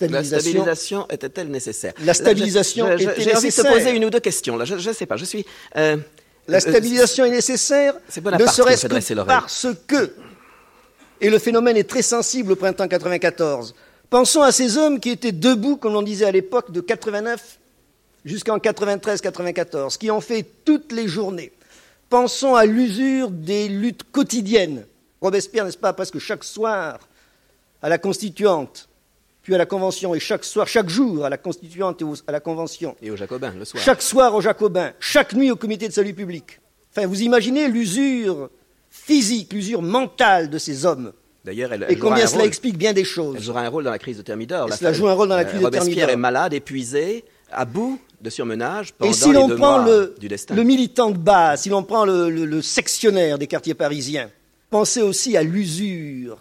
[0.00, 1.94] La stabilisation était-elle nécessaire?
[2.04, 3.24] La stabilisation était nécessaire.
[3.24, 4.56] J'ai envie de te poser une ou deux questions.
[4.56, 5.16] Là, je ne sais pas.
[5.16, 5.44] Je suis.
[5.76, 5.96] Euh,
[6.50, 10.12] la euh, stabilisation est nécessaire, ne serait-ce que parce que,
[11.20, 13.74] et le phénomène est très sensible au printemps 94,
[14.10, 17.58] pensons à ces hommes qui étaient debout, comme l'on disait à l'époque, de 89
[18.24, 21.52] jusqu'en 93-94, qui ont fait toutes les journées.
[22.08, 24.84] Pensons à l'usure des luttes quotidiennes.
[25.20, 26.98] Robespierre, n'est-ce pas, presque chaque soir
[27.80, 28.89] à la Constituante,
[29.50, 32.38] puis à la Convention, et chaque soir, chaque jour à la Constituante et à la
[32.38, 32.94] Convention.
[33.02, 33.82] Et aux Jacobins, le soir.
[33.82, 36.60] Chaque soir aux Jacobins, chaque nuit au Comité de salut public.
[36.94, 38.48] Enfin, vous imaginez l'usure
[38.90, 41.12] physique, l'usure mentale de ces hommes.
[41.44, 43.34] D'ailleurs, elle, et combien cela explique bien des choses.
[43.38, 44.72] Elle jouera un rôle dans la crise de Thermidor.
[44.72, 45.80] cela joue un rôle dans la crise de Thermidor.
[45.82, 50.28] Robespierre est malade, épuisé, à bout de surmenage pendant et si l'on prend le, du
[50.28, 50.54] destin.
[50.54, 54.30] le militant de base, si l'on prend le, le, sectionnaire des quartiers parisiens,
[54.70, 56.38] pensez aussi à l'usure.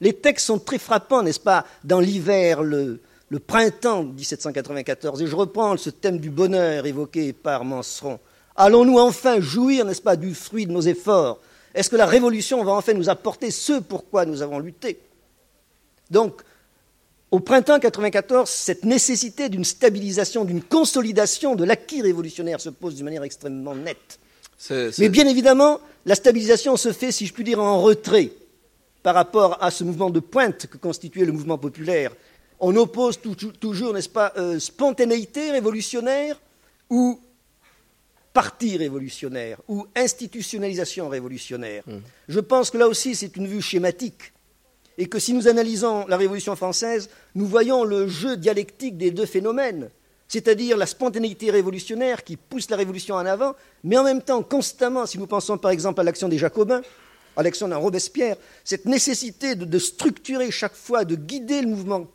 [0.00, 5.22] Les textes sont très frappants, n'est-ce pas, dans l'hiver, le, le printemps de 1794.
[5.22, 8.18] Et je reprends ce thème du bonheur évoqué par Manseron.
[8.56, 11.38] Allons-nous enfin jouir, n'est-ce pas, du fruit de nos efforts?
[11.74, 14.98] Est-ce que la Révolution va enfin nous apporter ce pourquoi nous avons lutté?
[16.10, 16.42] Donc,
[17.30, 23.04] au printemps 94, cette nécessité d'une stabilisation, d'une consolidation de l'acquis révolutionnaire se pose d'une
[23.04, 24.18] manière extrêmement nette.
[24.98, 28.32] Mais bien évidemment, la stabilisation se fait, si je puis dire, en retrait
[29.02, 32.12] par rapport à ce mouvement de pointe que constituait le mouvement populaire
[32.60, 33.18] on oppose
[33.58, 36.38] toujours, n'est-ce pas, euh, spontanéité révolutionnaire
[36.90, 37.18] ou
[38.32, 41.82] parti révolutionnaire ou institutionnalisation révolutionnaire.
[41.86, 41.96] Mmh.
[42.28, 44.32] Je pense que là aussi c'est une vue schématique
[44.98, 49.24] et que si nous analysons la Révolution française, nous voyons le jeu dialectique des deux
[49.24, 49.90] phénomènes,
[50.28, 55.06] c'est-à-dire la spontanéité révolutionnaire qui pousse la Révolution en avant, mais en même temps constamment,
[55.06, 56.82] si nous pensons par exemple à l'action des Jacobins,
[57.36, 62.06] d'un Robespierre, cette nécessité de structurer chaque fois, de guider le mouvement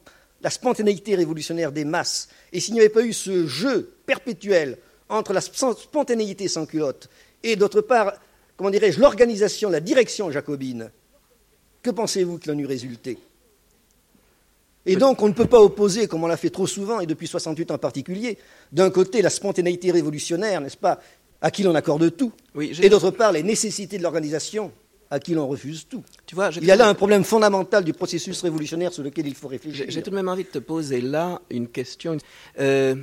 [0.41, 4.77] la spontanéité révolutionnaire des masses, et s'il n'y avait pas eu ce jeu perpétuel
[5.09, 7.09] entre la spontanéité sans culotte
[7.41, 8.13] et d'autre part,
[8.55, 10.91] comment dirais-je, l'organisation, la direction jacobine,
[11.81, 13.17] que pensez-vous qu'il en eût résulté?
[14.85, 17.27] Et donc, on ne peut pas opposer, comme on l'a fait trop souvent, et depuis
[17.27, 18.37] 68 en particulier,
[18.71, 21.01] d'un côté la spontanéité révolutionnaire, n'est-ce pas,
[21.41, 24.71] à qui l'on accorde tout, et d'autre part les nécessités de l'organisation
[25.15, 26.03] à qui l'on refuse tout.
[26.25, 29.33] Tu vois, il y a là un problème fondamental du processus révolutionnaire sur lequel il
[29.33, 29.85] faut réfléchir.
[29.87, 32.17] J'ai tout de même envie de te poser là une question.
[32.59, 32.95] Euh,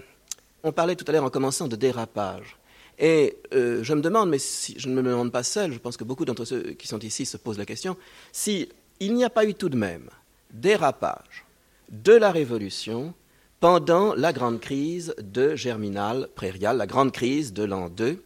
[0.62, 2.58] on parlait tout à l'heure en commençant de dérapage.
[2.98, 5.96] Et euh, je me demande, mais si, je ne me demande pas seul, je pense
[5.96, 7.96] que beaucoup d'entre ceux qui sont ici se posent la question,
[8.30, 8.68] si
[9.00, 10.10] il n'y a pas eu tout de même
[10.52, 11.46] dérapage
[11.90, 13.14] de la Révolution
[13.58, 18.22] pendant la grande crise de Germinal Prairial, la grande crise de l'an 2,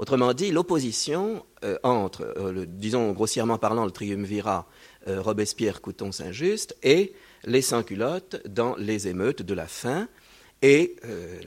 [0.00, 4.66] Autrement dit, l'opposition euh, entre, euh, disons grossièrement parlant, le triumvirat
[5.08, 7.12] euh, Robespierre-Couton-Saint-Just et
[7.44, 10.08] les sans-culottes dans les émeutes de la faim
[10.62, 10.96] et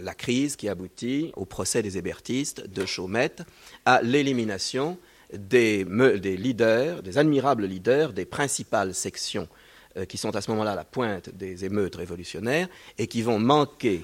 [0.01, 3.43] la crise qui aboutit au procès des hébertistes de Chaumette,
[3.85, 4.97] à l'élimination
[5.31, 9.47] des, des, leaders, des admirables leaders des principales sections
[10.09, 14.03] qui sont à ce moment-là la pointe des émeutes révolutionnaires et qui vont manquer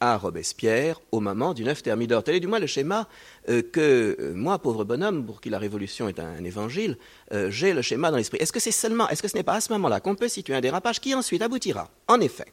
[0.00, 2.22] à Robespierre au moment du 9 Thermidor.
[2.22, 3.08] Tel est du moins le schéma
[3.48, 6.96] euh, que euh, moi, pauvre bonhomme, pour qui la Révolution est un, évangile,
[7.32, 8.38] euh, j'ai le schéma dans l'esprit.
[8.40, 10.54] Est-ce que c'est seulement, est-ce que ce n'est pas à ce moment-là qu'on peut situer
[10.54, 12.52] un dérapage qui ensuite aboutira, en effet,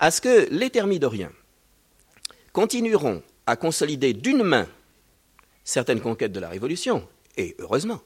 [0.00, 1.32] à ce que les Thermidoriens
[2.52, 4.66] continueront à consolider d'une main
[5.64, 7.06] certaines conquêtes de la Révolution,
[7.36, 8.00] et heureusement,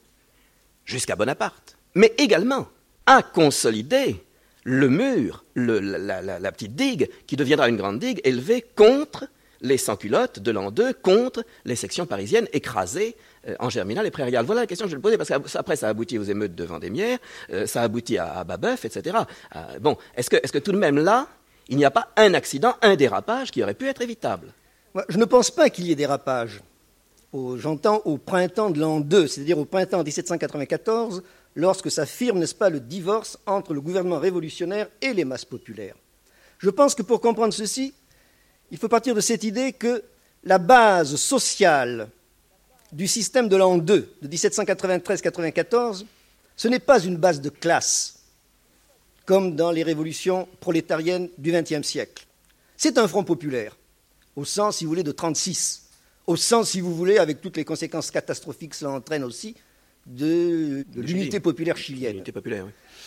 [0.85, 2.67] jusqu'à Bonaparte, mais également
[3.05, 4.23] à consolider
[4.63, 9.27] le mur, la, petite digue, qui deviendra une grande digue, élevée contre
[9.61, 13.15] les sans-culottes de l'an 2, contre les sections parisiennes écrasées
[13.47, 14.45] euh, en Germinal et Prairial.
[14.45, 17.19] Voilà la question que je vais poser, parce qu'après, ça aboutit aux émeutes de Vendémiaire,
[17.51, 19.17] euh, ça aboutit à, à Babeuf, etc.
[19.55, 21.27] Euh, bon, est-ce que, tout de même là,
[21.67, 24.53] il n'y a pas un accident, un dérapage qui aurait pu être évitable?
[25.07, 26.61] Je ne pense pas qu'il y ait dérapage.
[27.57, 31.21] J'entends au printemps de l'an 2, c'est-à-dire au printemps 1794,
[31.59, 35.95] lorsque s'affirme, n'est-ce pas, le divorce entre le gouvernement révolutionnaire et les masses populaires.
[36.57, 37.93] Je pense que pour comprendre ceci,
[38.71, 40.03] il faut partir de cette idée que
[40.43, 42.09] la base sociale
[42.91, 46.05] du système de l'an 2, de 1793-94,
[46.55, 48.19] ce n'est pas une base de classe,
[49.25, 52.25] comme dans les révolutions prolétariennes du XXe siècle.
[52.77, 53.77] C'est un front populaire,
[54.35, 55.89] au sens, si vous voulez, de 36,
[56.25, 59.55] au sens, si vous voulez, avec toutes les conséquences catastrophiques que cela entraîne aussi,
[60.09, 62.23] de, l'unité populaire chilienne.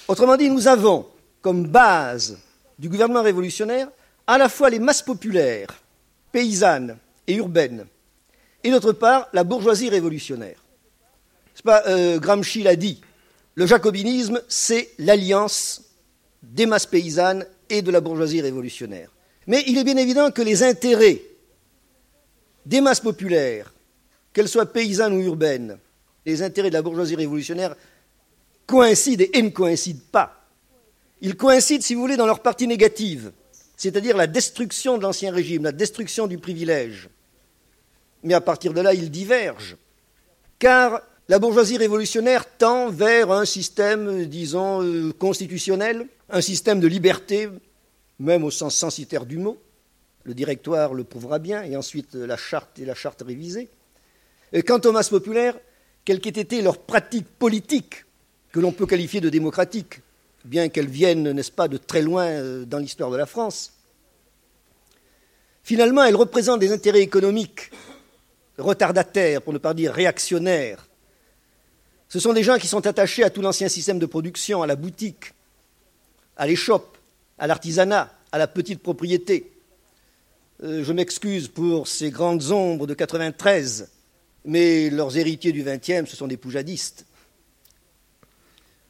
[0.09, 1.07] Autrement dit, nous avons
[1.40, 2.38] comme base
[2.78, 3.88] du gouvernement révolutionnaire
[4.26, 5.68] à la fois les masses populaires,
[6.30, 6.96] paysannes
[7.26, 7.86] et urbaines,
[8.62, 10.62] et d'autre part la bourgeoisie révolutionnaire.
[11.64, 13.00] Pas, euh, Gramsci l'a dit,
[13.55, 15.82] le jacobinisme, c'est l'alliance
[16.42, 19.11] des masses paysannes et de la bourgeoisie révolutionnaire.
[19.46, 21.20] Mais il est bien évident que les intérêts
[22.64, 23.72] des masses populaires,
[24.32, 25.78] qu'elles soient paysannes ou urbaines,
[26.25, 27.75] les intérêts de la bourgeoisie révolutionnaire
[28.66, 30.49] coïncident et ne coïncident pas.
[31.20, 33.33] Ils coïncident, si vous voulez, dans leur partie négative,
[33.77, 37.09] c'est-à-dire la destruction de l'ancien régime, la destruction du privilège.
[38.23, 39.77] Mais à partir de là, ils divergent,
[40.59, 47.49] car la bourgeoisie révolutionnaire tend vers un système, disons, euh, constitutionnel, un système de liberté,
[48.18, 49.59] même au sens censitaire du mot.
[50.25, 53.68] Le directoire le prouvera bien, et ensuite la charte et la charte révisée.
[54.66, 55.59] Quant aux masses populaires,
[56.05, 58.05] quelle qu'ait été leur pratique politique,
[58.50, 60.00] que l'on peut qualifier de démocratique,
[60.44, 63.72] bien qu'elle vienne, n'est-ce pas, de très loin euh, dans l'histoire de la France,
[65.62, 67.70] finalement, elle représente des intérêts économiques
[68.59, 70.86] retardataires, pour ne pas dire réactionnaires.
[72.09, 74.76] Ce sont des gens qui sont attachés à tout l'ancien système de production, à la
[74.76, 75.32] boutique,
[76.36, 76.98] à l'échoppe,
[77.38, 79.53] à l'artisanat, à la petite propriété.
[80.62, 83.90] Euh, je m'excuse pour ces grandes ombres de 93,
[84.45, 87.07] mais leurs héritiers du XXe, ce sont des poujadistes.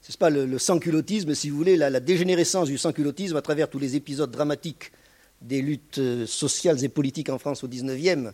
[0.03, 3.79] Ce n'est pas le, sans-culottisme, si vous voulez, la, dégénérescence du sans-culottisme à travers tous
[3.79, 4.93] les épisodes dramatiques
[5.41, 8.33] des luttes euh, sociales et politiques en France au XIXe.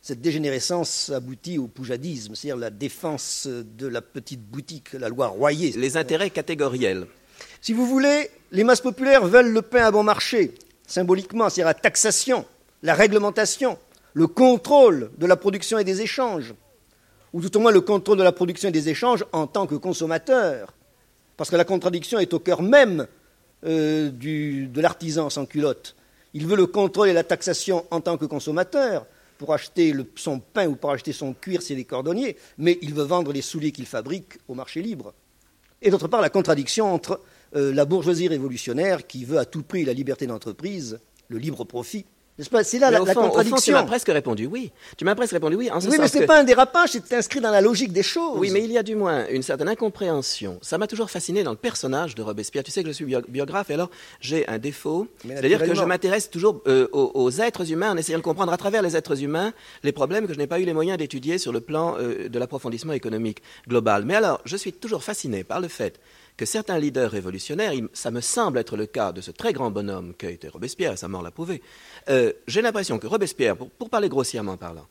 [0.00, 5.72] Cette dégénérescence aboutit au poujadisme, c'est-à-dire la défense de la petite boutique, la loi royée.
[5.76, 7.06] Les intérêts catégoriels.
[7.60, 10.54] Si vous voulez, les masses populaires veulent le pain à bon marché,
[10.86, 12.44] symboliquement, c'est-à-dire la taxation,
[12.82, 13.78] la réglementation,
[14.14, 16.54] le contrôle de la production et des échanges,
[17.32, 19.74] ou tout au moins le contrôle de la production et des échanges en tant que
[19.74, 20.74] consommateur,
[21.36, 23.06] parce que la contradiction est au cœur même
[23.64, 25.96] euh, de l'artisan sans culotte.
[26.34, 29.06] Il veut le contrôle et la taxation en tant que consommateur
[29.38, 33.02] pour acheter son pain ou pour acheter son cuir, c'est les cordonniers, mais il veut
[33.02, 35.14] vendre les souliers qu'il fabrique au marché libre.
[35.80, 37.20] Et d'autre part, la contradiction entre
[37.56, 42.06] euh, la bourgeoisie révolutionnaire qui veut à tout prix la liberté d'entreprise, le libre profit,
[42.38, 43.56] c'est là la, contradiction.
[43.56, 44.72] tu m'as presque répondu oui.
[44.96, 45.70] Tu m'as presque répondu oui.
[45.70, 48.38] En oui, mais ce n'est pas un dérapage, c'est inscrit dans la logique des choses.
[48.38, 50.58] Oui, mais il y a du moins une certaine incompréhension.
[50.62, 52.64] Ça m'a toujours fasciné dans le personnage de Robespierre.
[52.64, 55.08] Tu sais que je suis biographe et alors j'ai un défaut.
[55.26, 58.82] C'est-à-dire que je m'intéresse toujours euh, aux, êtres humains en essayant de comprendre à travers
[58.82, 59.52] les êtres humains
[59.82, 62.38] les problèmes que je n'ai pas eu les moyens d'étudier sur le plan euh, de
[62.38, 64.04] l'approfondissement économique global.
[64.04, 66.00] Mais alors, je suis toujours fasciné par le fait
[66.36, 70.14] que certains leaders révolutionnaires, ça me semble être le cas de ce très grand bonhomme
[70.14, 71.62] qu'a été Robespierre, et sa mort l'a prouvé,
[72.08, 74.86] euh, j'ai l'impression que Robespierre, pour, parler grossièrement parlant,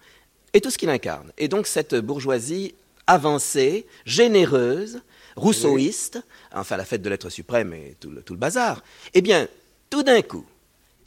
[0.54, 1.32] est tout ce qu'il incarne.
[1.38, 2.76] Et donc cette bourgeoisie
[3.08, 5.02] avancée, généreuse,
[5.36, 6.22] rousseauiste,
[6.54, 8.84] enfin la fête de l'être suprême et tout le, tout le bazar,
[9.14, 9.48] eh bien,
[9.90, 10.46] tout d'un coup,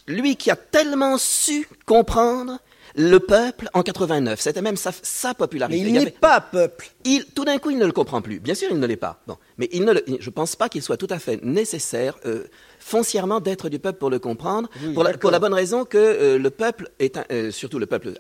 [0.07, 2.59] lui qui a tellement su comprendre
[2.97, 5.83] le peuple, en 89, c'était même sa, popularité.
[5.83, 6.91] Mais il, n'est pas peuple.
[7.05, 8.39] Il, tout d'un coup, il ne le comprend plus.
[8.39, 9.21] Bien sûr, il ne l'est pas.
[9.27, 9.37] Bon.
[9.59, 12.45] Mais il ne je ne pense pas qu'il soit tout à fait nécessaire, euh,
[12.79, 16.89] foncièrement, d'être du peuple pour le comprendre, pour, la, bonne raison que euh, le peuple,
[17.01, 18.13] est euh, surtout le peuple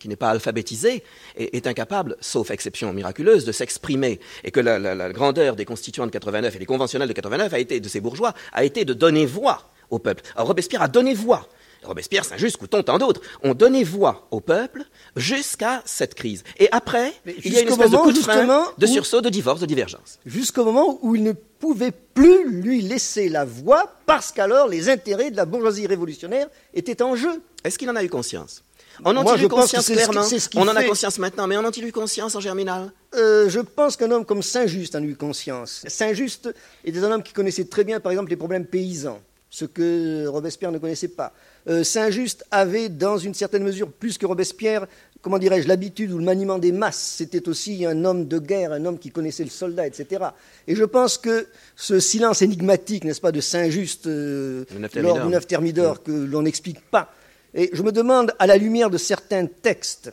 [0.00, 1.04] qui n'est pas alphabétisé,
[1.36, 4.18] est, incapable, sauf exception miraculeuse, de s'exprimer.
[4.42, 7.58] Et que la, la, grandeur des constituants de 89 et des conventionnels de 89 a
[7.60, 10.22] été, de ces bourgeois, a été de donner voix au peuple.
[10.34, 11.48] Alors Robespierre a donné voix
[11.82, 14.84] Robespierre, Saint-Just, Couton, tant d'autres, ont donné voix au peuple
[15.16, 16.44] jusqu'à cette crise.
[16.58, 19.60] Et après, il y a une espèce de coup de frein, de sursaut, de divorce,
[19.60, 20.18] de divergence.
[20.26, 25.30] Jusqu'au moment où il ne pouvait plus lui laisser la voix parce qu'alors les intérêts
[25.30, 27.42] de la bourgeoisie révolutionnaire étaient en jeu.
[27.64, 28.62] Est-ce qu'il en a eu conscience?
[29.04, 30.22] On en a eu conscience clairement
[30.56, 32.92] On en a conscience maintenant, mais on en a eu conscience en germinal?
[33.14, 35.84] Euh, Je pense qu'un homme comme Saint-Just en a eu conscience.
[35.86, 36.52] Saint-Just
[36.84, 39.20] était un homme qui connaissait très bien, par exemple, les problèmes paysans,
[39.50, 41.32] ce que Robespierre ne connaissait pas.
[41.68, 44.86] Euh, Saint-Just avait, dans une certaine mesure, plus que Robespierre,
[45.20, 47.14] comment dirais-je, l'habitude ou le maniement des masses.
[47.18, 50.24] C'était aussi un homme de guerre, un homme qui connaissait le soldat, etc.
[50.66, 51.46] Et je pense que
[51.76, 54.64] ce silence énigmatique, n'est-ce pas, de Saint-Just euh,
[54.94, 57.12] lors du neuf thermidor, que l'on n'explique pas.
[57.54, 60.12] Et je me demande, à la lumière de certains textes,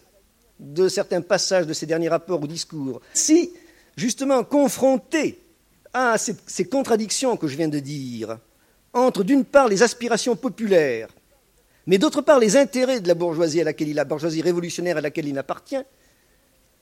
[0.60, 3.51] de certains passages de ces derniers rapports ou discours, si,
[3.95, 5.39] justement, confronté
[5.93, 8.39] à ces contradictions que je viens de dire,
[8.93, 11.10] entre, d'une part, les aspirations populaires,
[11.88, 15.01] mais d'autre part les intérêts de la bourgeoisie à laquelle il, la bourgeoisie révolutionnaire à
[15.01, 15.83] laquelle il appartient,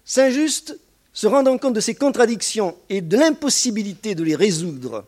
[0.05, 0.79] Saint-Just,
[1.13, 5.05] se rendant compte de ces contradictions et de l'impossibilité de les résoudre,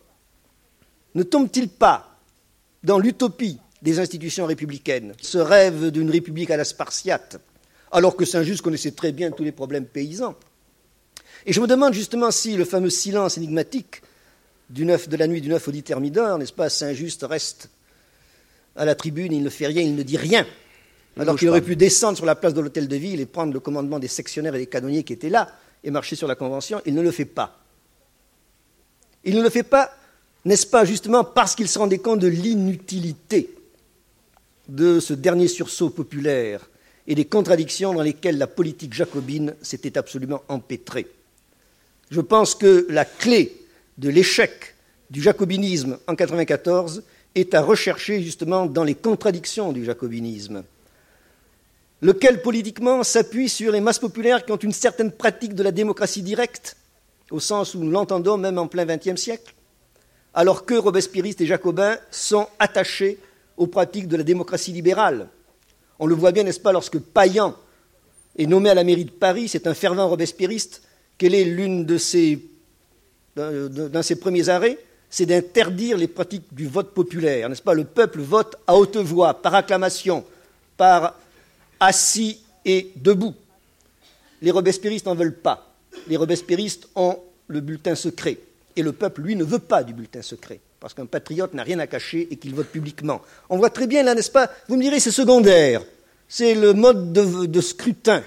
[1.14, 2.18] ne tombe-t-il pas
[2.82, 7.40] dans l'utopie des institutions républicaines, ce rêve d'une république à la spartiate,
[7.90, 10.36] alors que Saint-Just connaissait très bien tous les problèmes paysans?
[11.44, 14.02] Et je me demande justement si le fameux silence énigmatique
[14.70, 17.70] de la nuit du 9 au 10 Thermidor, n'est-ce pas, Saint-Just reste
[18.76, 20.46] à la tribune, il ne fait rien, il ne dit rien.
[21.18, 23.60] Alors qu'il aurait pu descendre sur la place de l'hôtel de ville et prendre le
[23.60, 25.48] commandement des sectionnaires et des canonniers qui étaient là
[25.82, 27.58] et marcher sur la convention, il ne le fait pas.
[29.24, 29.90] Il ne le fait pas,
[30.44, 33.50] n'est-ce pas, justement parce qu'il se rendait compte de l'inutilité
[34.68, 36.68] de ce dernier sursaut populaire
[37.06, 41.06] et des contradictions dans lesquelles la politique jacobine s'était absolument empêtrée?
[42.10, 43.56] Je pense que la clé
[43.98, 44.74] de l'échec
[45.10, 47.02] du jacobinisme en 1994
[47.36, 50.64] est à rechercher justement dans les contradictions du jacobinisme,
[52.02, 56.22] lequel politiquement s'appuie sur les masses populaires qui ont une certaine pratique de la démocratie
[56.22, 56.76] directe,
[57.30, 59.54] au sens où nous l'entendons même en plein XXe siècle,
[60.34, 63.18] alors que robespierristes et jacobins sont attachés
[63.56, 65.28] aux pratiques de la démocratie libérale.
[65.98, 67.54] On le voit bien, n'est-ce pas, lorsque Payan
[68.36, 70.82] est nommé à la mairie de Paris, c'est un fervent robespierriste
[71.18, 72.38] quelle est l'une de ses,
[73.36, 74.78] d'un ses premiers arrêts
[75.10, 77.74] C'est d'interdire les pratiques du vote populaire, n'est-ce pas?
[77.74, 80.24] Le peuple vote à haute voix, par acclamation,
[80.76, 81.14] par
[81.80, 83.34] assis et debout.
[84.42, 85.74] Les robespierristes n'en veulent pas.
[86.08, 88.38] Les robespierristes ont le bulletin secret.
[88.74, 90.60] Et le peuple, lui, ne veut pas du bulletin secret.
[90.80, 93.22] Parce qu'un patriote n'a rien à cacher et qu'il vote publiquement.
[93.48, 94.50] On voit très bien là, n'est-ce pas?
[94.68, 95.82] Vous me direz, c'est secondaire.
[96.28, 98.22] C'est le mode de, scrutin.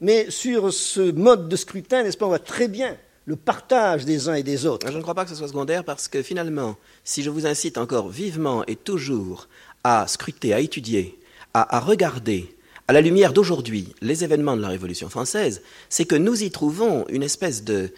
[0.00, 2.96] Mais sur ce mode de scrutin, n'est-ce pas, on voit très bien
[3.26, 4.90] le partage des uns et des autres.
[4.90, 7.78] Je ne crois pas que ce soit secondaire parce que finalement, si je vous incite
[7.78, 9.48] encore vivement et toujours
[9.84, 11.18] à scruter, à étudier,
[11.54, 12.54] à regarder,
[12.88, 17.06] à la lumière d'aujourd'hui, les événements de la Révolution française, c'est que nous y trouvons
[17.08, 17.88] une espèce euh,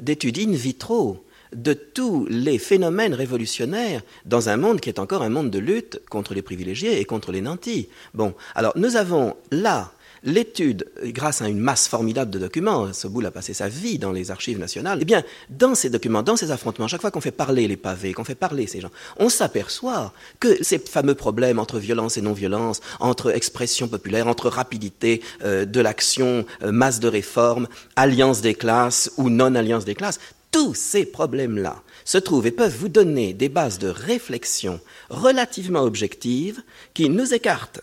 [0.00, 1.24] d'étude in vitro
[1.54, 6.02] de tous les phénomènes révolutionnaires dans un monde qui est encore un monde de lutte
[6.10, 7.88] contre les privilégiés et contre les nantis.
[8.12, 9.92] Bon, alors nous avons là
[10.24, 14.30] l'étude, grâce à une masse formidable de documents, Soboul a passé sa vie dans les
[14.30, 17.68] archives nationales, eh bien, dans ces documents, dans ces affrontements, chaque fois qu'on fait parler
[17.68, 22.16] les pavés, qu'on fait parler ces gens, on s'aperçoit que ces fameux problèmes entre violence
[22.16, 28.40] et non-violence, entre expression populaire, entre rapidité euh, de l'action, euh, masse de réforme, alliance
[28.40, 30.18] des classes ou non-alliance des classes,
[30.50, 36.62] tous ces problèmes-là se trouvent et peuvent vous donner des bases de réflexion relativement objectives
[36.94, 37.80] qui nous écartent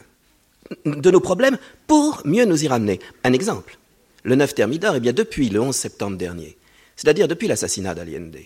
[0.86, 1.58] de nos problèmes
[1.88, 3.00] pour mieux nous y ramener.
[3.24, 3.78] Un exemple,
[4.24, 6.58] le 9 Thermidor, eh bien depuis le 11 septembre dernier,
[6.96, 8.38] c'est-à-dire depuis l'assassinat d'Allende,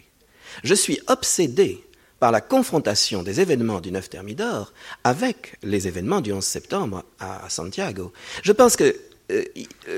[0.64, 1.84] je suis obsédé
[2.20, 4.74] par la confrontation des événements du 9 Thermidor
[5.04, 8.14] avec les événements du 11 septembre à Santiago.
[8.44, 8.96] Je pense que
[9.32, 9.44] euh,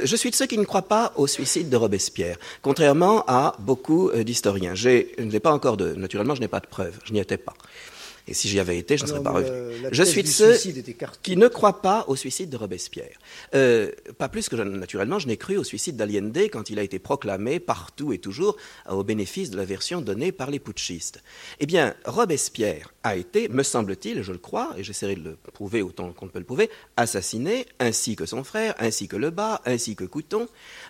[0.03, 4.09] je suis de ceux qui ne croient pas au suicide de Robespierre, contrairement à beaucoup
[4.09, 4.73] euh, d'historiens.
[4.73, 7.53] Je n'ai pas encore de, naturellement, je n'ai pas de preuves, je n'y étais pas.
[8.27, 9.89] Et si j'y avais été, je ne serais pas revenu.
[9.91, 10.57] Je suis de ceux
[11.23, 13.17] qui ne croient pas au suicide de Robespierre.
[13.55, 16.99] Euh, pas plus que, naturellement, je n'ai cru au suicide d'Allende quand il a été
[16.99, 18.57] proclamé partout et toujours
[18.89, 21.23] au bénéfice de la version donnée par les putschistes.
[21.59, 25.81] Eh bien, Robespierre a été, me semble-t-il, je le crois, et j'essaierai de le prouver
[25.81, 29.95] autant qu'on peut le prouver, assassiné, ainsi que son frère, ainsi que le bas, ainsi
[29.95, 30.47] que Couton,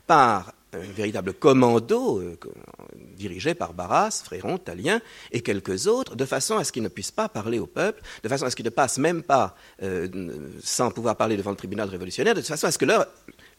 [0.07, 2.37] par un véritable commando euh,
[3.15, 5.01] dirigé par Barras, Fréron, Talien
[5.31, 8.29] et quelques autres, de façon à ce qu'ils ne puissent pas parler au peuple, de
[8.29, 10.07] façon à ce qu'ils ne passent même pas euh,
[10.61, 13.07] sans pouvoir parler devant le tribunal révolutionnaire, de façon à ce que leur,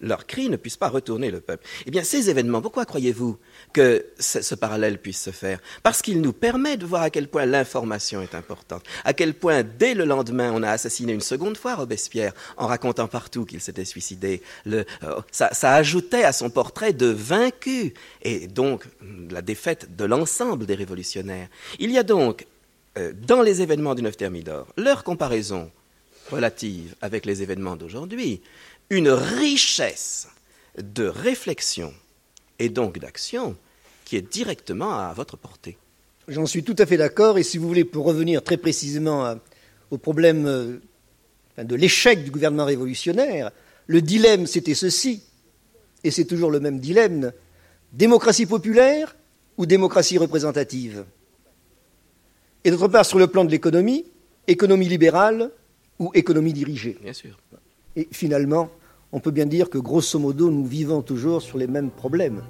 [0.00, 1.64] leurs cris ne puissent pas retourner le peuple.
[1.86, 3.38] Eh bien, ces événements, pourquoi croyez-vous
[3.72, 5.60] que ce, parallèle puisse se faire?
[5.82, 9.62] Parce qu'il nous permet de voir à quel point l'information est importante, à quel point,
[9.62, 13.84] dès le lendemain, on a assassiné une seconde fois Robespierre en racontant partout qu'il s'était
[13.84, 14.42] suicidé.
[14.66, 14.84] Euh,
[15.30, 18.84] ça, ajoutait à son portrait de vaincu, et donc
[19.30, 21.48] la défaite de l'ensemble des révolutionnaires.
[21.78, 22.46] Il y a donc,
[22.96, 25.70] euh, dans les événements du 9 Thermidor, leur comparaison
[26.30, 28.42] relative avec les événements d'aujourd'hui,
[28.90, 30.28] une richesse
[30.76, 31.92] de réflexion
[32.58, 33.56] et donc d'action
[34.04, 35.76] qui est directement à votre portée.
[36.28, 39.34] J'en suis tout à fait d'accord, et si vous voulez, pour revenir très précisément
[39.90, 40.78] au problème euh,
[41.58, 43.50] de l'échec du gouvernement révolutionnaire,
[43.86, 45.22] le dilemme c'était ceci,
[46.04, 47.32] et c'est toujours le même dilemme,
[47.92, 49.16] démocratie populaire
[49.56, 51.04] ou démocratie représentative?
[52.64, 54.04] Et d'autre part, sur le plan de l'économie,
[54.46, 55.50] économie libérale
[55.98, 56.98] ou économie dirigée?
[57.02, 57.38] Bien sûr.
[57.96, 58.70] Et finalement,
[59.12, 62.42] on peut bien dire que grosso modo, nous vivons toujours sur les mêmes problèmes.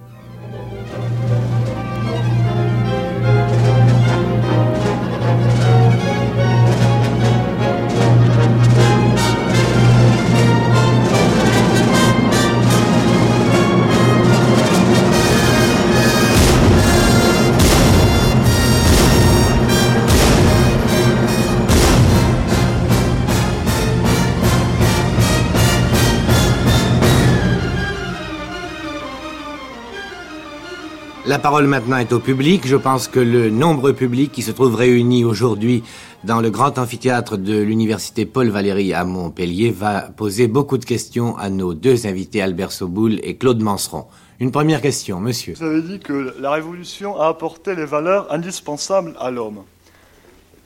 [31.28, 32.66] La parole maintenant est au public.
[32.66, 35.84] Je pense que le nombreux public qui se trouve réuni aujourd'hui
[36.24, 41.36] dans le grand amphithéâtre de l'université Paul Valéry à Montpellier va poser beaucoup de questions
[41.36, 44.06] à nos deux invités, Albert Soboul et Claude Manseron.
[44.40, 45.52] Une première question, monsieur.
[45.58, 49.64] Vous avez dit que la révolution a apporté les valeurs indispensables à l'homme.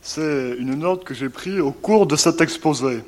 [0.01, 3.01] C'est une note que j'ai prise au cours de cet exposé.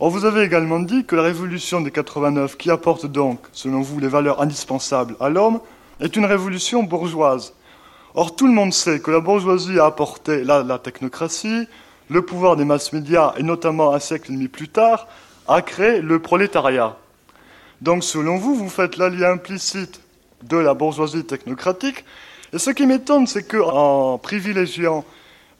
[0.00, 4.00] Or, vous avez également dit que la révolution des 89, qui apporte donc, selon vous,
[4.00, 5.60] les valeurs indispensables à l'homme,
[6.00, 7.54] est une révolution bourgeoise.
[8.14, 11.68] Or, tout le monde sait que la bourgeoisie a apporté la, technocratie,
[12.08, 15.06] le pouvoir des masses médias, et notamment un siècle et demi plus tard,
[15.46, 16.96] a créé le prolétariat.
[17.80, 20.00] Donc, selon vous, vous faites l'allié implicite
[20.42, 22.04] de la bourgeoisie technocratique.
[22.52, 25.04] Et ce qui m'étonne, c'est qu'en privilégiant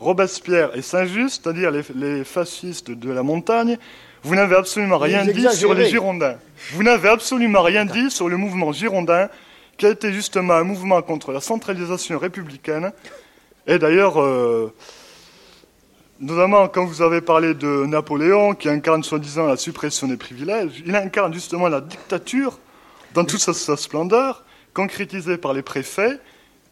[0.00, 3.78] Robespierre et Saint-Just, c'est-à-dire les, les, fascistes de la montagne,
[4.22, 6.36] vous n'avez absolument rien dit sur les Girondins.
[6.72, 9.28] Vous n'avez absolument rien dit sur le mouvement girondin
[9.78, 12.92] qui a été justement un mouvement contre la centralisation républicaine.
[13.66, 14.74] Et d'ailleurs, euh,
[16.20, 20.94] notamment quand vous avez parlé de Napoléon, qui incarne soi-disant la suppression des privilèges, il
[20.96, 22.58] incarne justement la dictature
[23.14, 26.18] dans toute sa, splendeur, concrétisée par les préfets.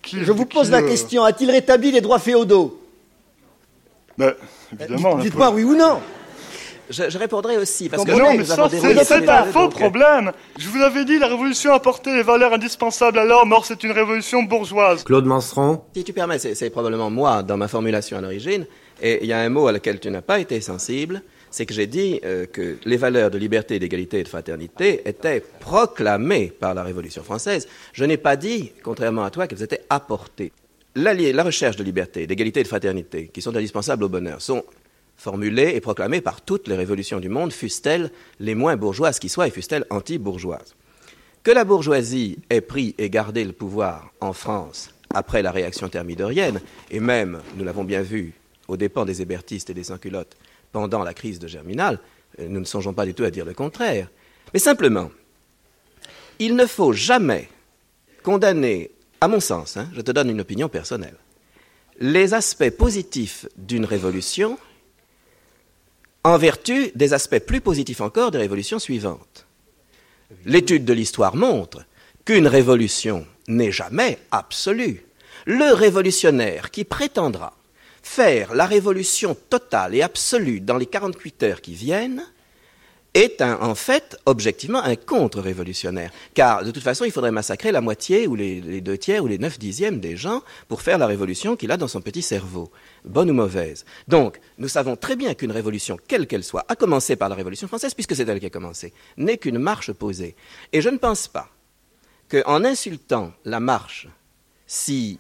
[0.03, 2.83] Qui, Je vous pose la euh, question, a-t-il rétabli les droits féodaux?
[4.19, 4.35] Ben,
[4.73, 5.17] Évidemment.
[5.19, 6.01] Dites-moi oui ou non.
[6.91, 10.33] Je, répondrai aussi, parce que non, mais ça, c'est un faux problème.
[10.59, 13.83] Je vous avais dit, la révolution a apporté les valeurs indispensables à l'homme, or c'est
[13.83, 15.05] une révolution bourgeoise.
[15.05, 18.67] Claude Manseron Si tu permets, c'est probablement moi, dans ma formulation à l'origine,
[19.03, 21.75] et il y a un mot à lequel tu n'as pas été sensible, c'est que
[21.75, 26.75] j'ai dit euh, que les valeurs de liberté, d'égalité et de fraternité étaient proclamées par
[26.75, 27.67] la Révolution française.
[27.93, 30.53] Je n'ai pas dit, contrairement à toi, qu'elles étaient apportées.
[30.95, 34.65] La, la recherche de liberté, d'égalité et de fraternité, qui sont indispensables au bonheur, sont
[35.17, 38.11] formulées et proclamées par toutes les révolutions du monde, fussent-elles
[38.41, 40.75] les moins bourgeoises qui soient et fussent-elles anti-bourgeoises.
[41.43, 46.61] Que la bourgeoisie ait pris et gardé le pouvoir en France après la réaction thermidorienne,
[46.91, 48.35] et même, nous l'avons bien vu,
[48.69, 50.37] aux dépens des hébertistes et des sans-culottes
[50.73, 52.01] pendant la crise de Germinal,
[52.39, 54.11] euh, nous ne songeons pas du tout à dire le contraire.
[54.53, 55.11] Mais simplement,
[56.39, 57.49] il ne faut jamais
[58.23, 58.91] condamner,
[59.21, 61.17] à mon sens, hein, je te donne une opinion personnelle,
[61.99, 64.59] les aspects positifs d'une révolution
[66.27, 69.47] en vertu des aspects plus positifs encore des révolutions suivantes.
[70.45, 71.85] L'étude de l'histoire montre
[72.25, 75.07] qu'une révolution n'est jamais absolue.
[75.45, 77.55] Le révolutionnaire qui prétendra
[78.03, 82.25] faire la révolution totale et absolue dans les 48 heures qui viennent
[83.17, 86.11] est en fait objectivement un contre-révolutionnaire.
[86.35, 89.39] Car de toute façon, il faudrait massacrer la moitié ou les, deux tiers ou les
[89.39, 92.71] neuf dixièmes des gens pour faire la révolution qu'il a dans son petit cerveau,
[93.05, 93.87] bonne ou mauvaise.
[94.07, 97.69] Donc, nous savons très bien qu'une révolution, quelle qu'elle soit, à commencer par la Révolution
[97.69, 100.37] française, puisque c'est elle qui a commencé, n'est qu'une marche posée.
[100.75, 101.49] Et je ne pense pas
[102.29, 104.09] qu'en insultant la marche,
[104.67, 105.19] si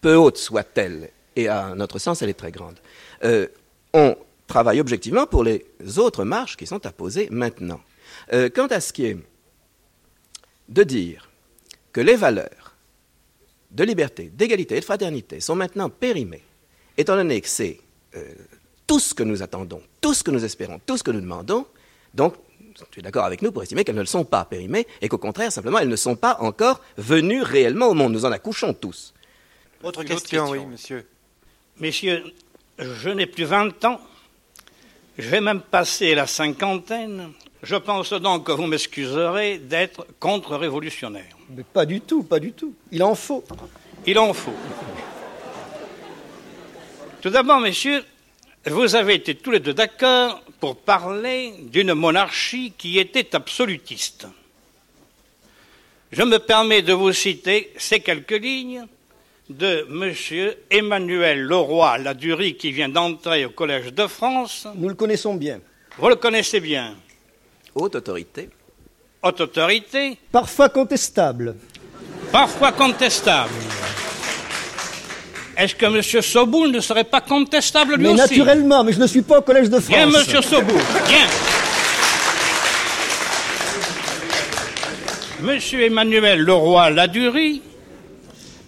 [0.00, 2.78] peu haute soit-elle, et à notre sens, elle est très grande,
[3.24, 3.46] euh,
[3.92, 4.16] on
[4.50, 5.64] travaille objectivement pour les
[5.96, 7.80] autres marches qui sont à poser maintenant.
[8.32, 9.16] Euh, quant à ce qui est
[10.68, 11.30] de dire
[11.92, 12.74] que les valeurs
[13.70, 16.42] de liberté, d'égalité et de fraternité sont maintenant périmées,
[16.98, 17.80] étant donné que c'est
[18.16, 18.34] euh,
[18.86, 21.64] tout ce que nous attendons, tout ce que nous espérons, tout ce que nous demandons,
[22.12, 22.34] donc
[22.90, 25.18] tu es d'accord avec nous pour estimer qu'elles ne le sont pas périmées et qu'au
[25.18, 28.12] contraire, simplement, elles ne sont pas encore venues réellement au monde.
[28.12, 29.14] Nous en accouchons tous.
[29.82, 31.06] Autre question, oui, monsieur.
[31.78, 32.24] Messieurs,
[32.78, 34.00] je n'ai plus 20 ans.
[35.20, 37.32] Je vais même passer la cinquantaine.
[37.62, 41.36] Je pense donc que vous m'excuserez d'être contre-révolutionnaire.
[41.50, 42.74] Mais pas du tout, pas du tout.
[42.90, 43.44] Il en faut.
[44.06, 44.54] Il en faut.
[47.20, 48.02] Tout d'abord, messieurs,
[48.64, 54.26] vous avez été tous les deux d'accord pour parler d'une monarchie qui était absolutiste.
[56.12, 58.86] Je me permets de vous citer ces quelques lignes
[59.50, 60.52] de M.
[60.70, 64.66] Emmanuel Leroy Ladurie qui vient d'entrer au Collège de France.
[64.76, 65.60] Nous le connaissons bien.
[65.98, 66.94] Vous le connaissez bien.
[67.74, 68.48] Haute autorité.
[69.22, 70.16] Haute autorité.
[70.30, 71.56] Parfois contestable.
[72.30, 73.50] Parfois contestable.
[75.56, 76.22] Est-ce que M.
[76.22, 79.68] Soboul ne serait pas contestable lui mais naturellement, mais je ne suis pas au Collège
[79.68, 79.88] de France.
[79.88, 80.42] Bien, M.
[80.42, 81.26] Soboul, bien.
[85.42, 85.58] M.
[85.80, 87.62] Emmanuel Leroy Ladurie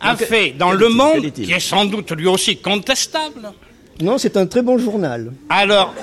[0.03, 3.53] a fait dans Le Monde, qui est sans doute lui aussi contestable.
[4.01, 5.33] Non, c'est un très bon journal.
[5.49, 5.95] Alors,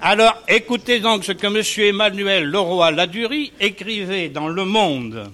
[0.00, 1.62] alors écoutez donc ce que M.
[1.88, 5.30] Emmanuel Leroy Ladurie écrivait dans Le Monde.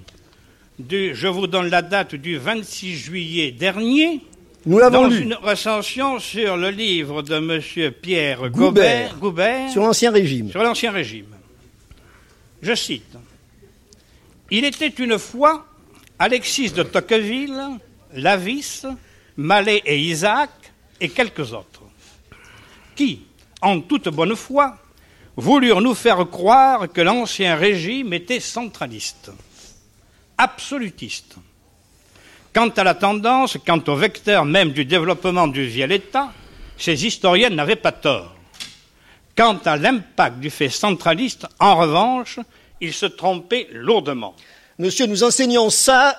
[0.79, 4.21] Du, je vous donne la date du 26 juillet dernier.
[4.67, 5.21] Nous l'avons Dans lu.
[5.23, 7.93] une recension sur le livre de M.
[8.03, 10.51] Pierre Goubert, Goubert sur l'Ancien Régime.
[10.51, 11.27] Sur l'Ancien Régime.
[12.61, 13.17] Je cite.
[14.51, 15.65] Il était une fois
[16.19, 17.79] Alexis de Tocqueville,
[18.15, 18.87] Lavis,
[19.37, 20.51] Mallet et Isaac
[20.99, 21.83] et quelques autres,
[22.95, 23.23] qui,
[23.61, 24.79] en toute bonne foi,
[25.37, 29.31] voulurent nous faire croire que l'ancien régime était centraliste,
[30.39, 31.37] absolutiste.
[32.55, 36.33] Quant à la tendance, quant au vecteur même du développement du vieil État,
[36.79, 38.35] ces historiens n'avaient pas tort.
[39.37, 42.39] Quant à l'impact du fait centraliste, en revanche,
[42.81, 44.35] ils se trompaient lourdement.
[44.79, 46.19] Monsieur, nous enseignons ça.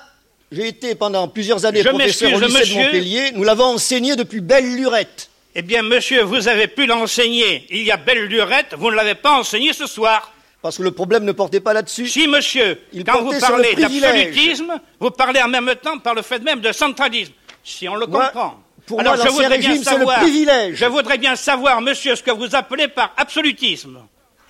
[0.51, 3.31] J'ai été pendant plusieurs années professeur au lycée de Montpellier.
[3.33, 5.29] Nous l'avons enseigné depuis belle lurette.
[5.53, 7.67] Eh bien, monsieur, vous avez pu l'enseigner.
[7.69, 10.31] Il y a belle lurette, vous ne l'avez pas enseigné ce soir.
[10.61, 12.07] Parce que le problème ne portait pas là-dessus.
[12.07, 12.81] Si, monsieur.
[13.05, 17.33] quand vous parlez d'absolutisme, vous parlez en même temps par le fait même de centralisme.
[17.63, 18.63] Si on le comprend.
[18.85, 20.19] Pour Alors, moi, je voudrais régime, bien savoir.
[20.19, 20.75] Le privilège.
[20.77, 23.99] Je voudrais bien savoir, monsieur, ce que vous appelez par absolutisme.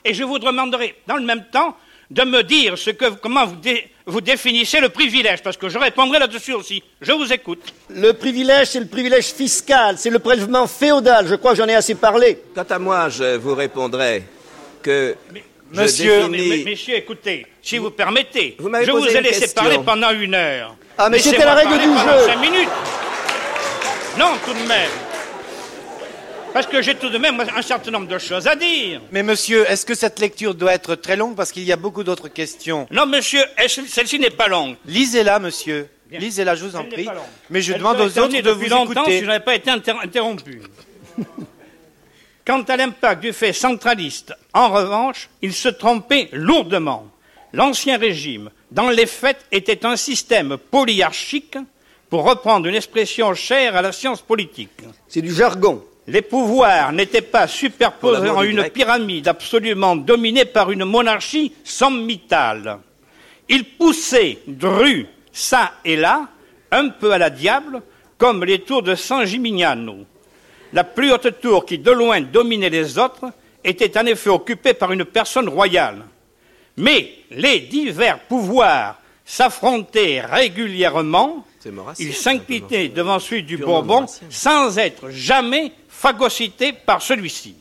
[0.05, 1.75] Et je vous demanderai, dans le même temps,
[2.09, 3.57] de me dire ce que, comment vous,
[4.05, 6.81] vous définissez le privilège, parce que je répondrai là-dessus aussi.
[7.01, 7.73] Je vous écoute.
[7.89, 11.27] Le privilège, c'est le privilège fiscal, c'est le prélèvement féodal.
[11.27, 12.39] Je crois que j'en ai assez parlé.
[12.55, 14.23] Quant à moi, je vous répondrai
[14.81, 15.15] que.
[15.73, 20.75] monsieur, messieurs, écoutez, si vous permettez, je vous ai laissé parler pendant une heure.
[20.97, 22.25] Ah, mais c'était la règle du jeu.
[22.25, 22.69] Cinq minutes.
[24.17, 24.89] Non, tout de même.
[26.57, 28.99] Parce que j'ai tout de même un certain nombre de choses à dire.
[29.11, 32.03] Mais monsieur, est-ce que cette lecture doit être très longue parce qu'il y a beaucoup
[32.03, 32.87] d'autres questions?
[32.89, 33.43] Non, monsieur,
[33.87, 34.75] celle-ci n'est pas longue?
[34.87, 35.87] Lisez-la, monsieur.
[36.09, 37.07] Lisez-la, je vous en prie.
[37.51, 40.63] Mais je demande aux autres de vous longtemps si je n'avais pas été interrompu.
[42.43, 47.05] Quant à l'impact du fait centraliste, en revanche, il se trompait lourdement.
[47.53, 51.59] L'ancien régime, dans les faits, était un système polyarchique,
[52.09, 54.71] pour reprendre une expression chère à la science politique.
[55.07, 55.83] C'est du jargon.
[56.07, 62.79] Les pouvoirs n'étaient pas superposés en une pyramide absolument dominée par une monarchie sommitale.
[63.49, 66.29] Ils poussaient Dru, ça et là,
[66.71, 67.81] un peu à la diable,
[68.17, 70.05] comme les tours de San Gimignano.
[70.71, 73.25] La plus haute tour qui de loin dominait les autres
[73.63, 76.03] était en effet occupée par une personne royale.
[76.77, 81.45] Mais les divers pouvoirs s'affrontaient régulièrement,
[81.99, 87.55] ils s'inclinaient devant celui du Bourbon sans être jamais phagocyté par celui-ci.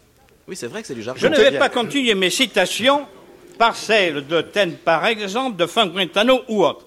[0.47, 1.19] Oui, c'est vrai que c'est du jargon.
[1.21, 3.07] Je ne vais pas continuer mes citations
[3.59, 6.85] par celles de Taine, par exemple, de Fanquintano ou autre.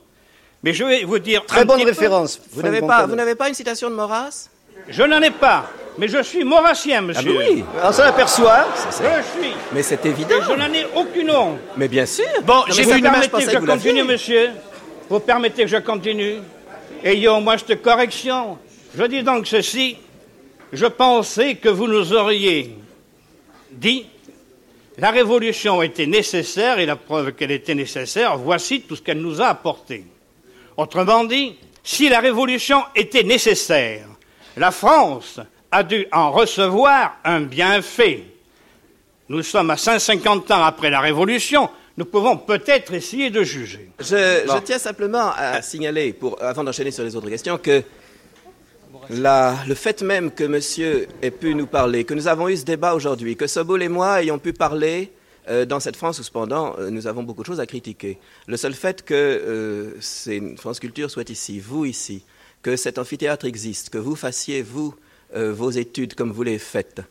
[0.62, 1.46] Mais je vais vous dire.
[1.46, 2.40] Très bonne référence.
[2.52, 4.50] Vous n'avez pas, vous n'avez pas une citation de Maurras?
[4.88, 5.70] Je n'en ai pas.
[5.98, 7.36] Mais je suis maurassien, monsieur.
[7.36, 8.68] Ah oui, on s'en aperçoit.
[8.78, 9.52] Je suis.
[9.74, 10.36] Mais c'est évident.
[10.48, 11.58] je n'en ai aucune honte.
[11.76, 12.26] Mais bien sûr.
[12.44, 14.52] Bon, j'ai vous permettez que je continue, monsieur
[15.10, 16.36] Vous permettez que je continue
[17.04, 18.58] Ayez au moins cette correction.
[18.98, 19.98] Je dis donc ceci.
[20.72, 22.76] Je pensais que vous nous auriez
[23.72, 24.06] dit
[25.00, 29.42] la révolution était nécessaire et la preuve qu'elle était nécessaire, voici tout ce qu'elle nous
[29.42, 30.04] a apporté.
[30.76, 34.08] Autrement dit, si la révolution était nécessaire,
[34.58, 35.40] la France
[35.72, 38.26] a dû en recevoir un bienfait.
[39.30, 43.90] Nous sommes à 150 ans après la révolution, nous pouvons peut-être essayer de juger.
[44.00, 47.84] Je, tiens simplement à signaler, avant d'enchaîner sur les autres questions, que
[49.10, 52.94] le fait même que monsieur ait pu nous parler, que nous avons eu ce débat
[52.94, 55.12] aujourd'hui, que Sobol et moi ayons pu parler
[55.50, 58.20] euh, dans cette France où cependant euh, nous avons beaucoup de choses à critiquer.
[58.48, 62.24] Le seul fait que euh, France Culture soit ici, vous ici,
[62.62, 64.94] que cet amphithéâtre existe, que vous fassiez, vous,
[65.34, 67.02] vos études comme vous les faites,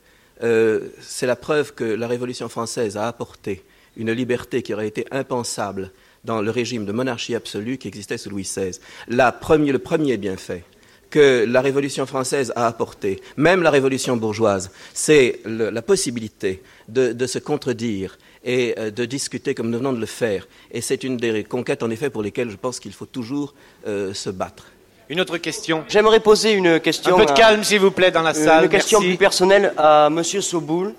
[0.40, 3.64] c'est la preuve que la Révolution française a apporté
[3.96, 5.90] une liberté qui aurait été impensable
[6.24, 8.78] dans le régime de monarchie absolue qui existait sous Louis XVI.
[9.08, 10.64] le premier bienfait,
[11.10, 17.38] que la Révolution française a apporté, même la Révolution bourgeoise, c'est la possibilité de, se
[17.38, 20.48] contredire et euh, de discuter comme nous venons de le faire.
[20.70, 23.54] Et c'est une des conquêtes, en effet, pour lesquelles je pense qu'il faut toujours
[23.86, 24.66] euh, se battre.
[25.10, 27.14] Une autre question J'aimerais poser une question.
[27.16, 28.64] Un peu de calme, s'il vous plaît, dans la salle.
[28.64, 30.22] Une question plus personnelle à M.
[30.22, 30.94] Soboul.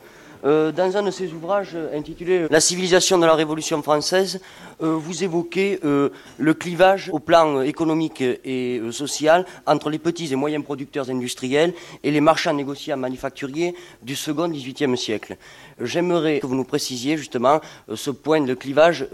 [0.45, 4.39] Euh, dans un de ses ouvrages intitulé La civilisation de la Révolution française,
[4.81, 10.37] euh, vous évoquez euh, le clivage au plan économique et social entre les petits et
[10.37, 11.73] moyens producteurs industriels
[12.03, 15.35] et les marchands négociants manufacturiers du second XVIIIe siècle.
[15.81, 17.59] J'aimerais que vous nous précisiez justement
[17.93, 19.07] ce point de clivage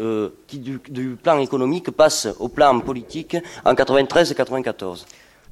[0.47, 5.05] qui du, du, plan économique passe au plan politique en 93 et 94.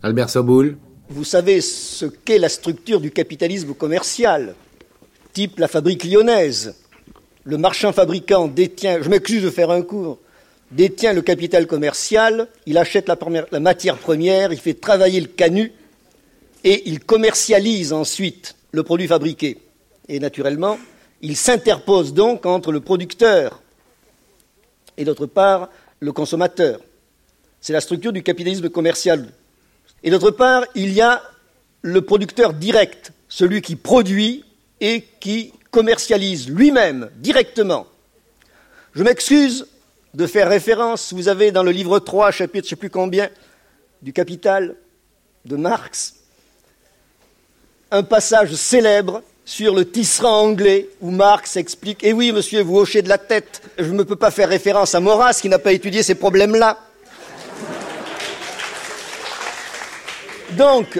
[0.03, 0.77] Albert Soboul.
[1.09, 4.55] Vous savez ce qu'est la structure du capitalisme commercial
[5.33, 6.75] type la fabrique lyonnaise.
[7.43, 10.19] Le marchand fabricant détient, je m'excuse de faire un cours,
[10.71, 13.17] détient le capital commercial, il achète la,
[13.51, 15.73] la matière première, il fait travailler le canut
[16.63, 19.57] et il commercialise ensuite le produit fabriqué.
[20.07, 20.79] Et naturellement,
[21.21, 23.61] il s'interpose donc entre le producteur
[24.97, 25.69] et d'autre part
[25.99, 26.79] le consommateur.
[27.61, 29.29] C'est la structure du capitalisme commercial.
[30.03, 31.21] Et d'autre part, il y a
[31.81, 34.43] le producteur direct, celui qui produit
[34.83, 37.87] et qui commercialise lui-même directement.
[38.93, 39.65] Je m'excuse
[40.13, 43.29] de faire référence, vous avez dans le livre 3, chapitre je ne sais plus combien,
[44.01, 44.75] du Capital
[45.45, 46.15] de Marx,
[47.91, 53.01] un passage célèbre sur le tisserand anglais où Marx explique Eh oui, monsieur, vous hochez
[53.01, 56.03] de la tête, je ne peux pas faire référence à Maurras qui n'a pas étudié
[56.03, 56.77] ces problèmes-là.
[60.51, 60.99] Donc,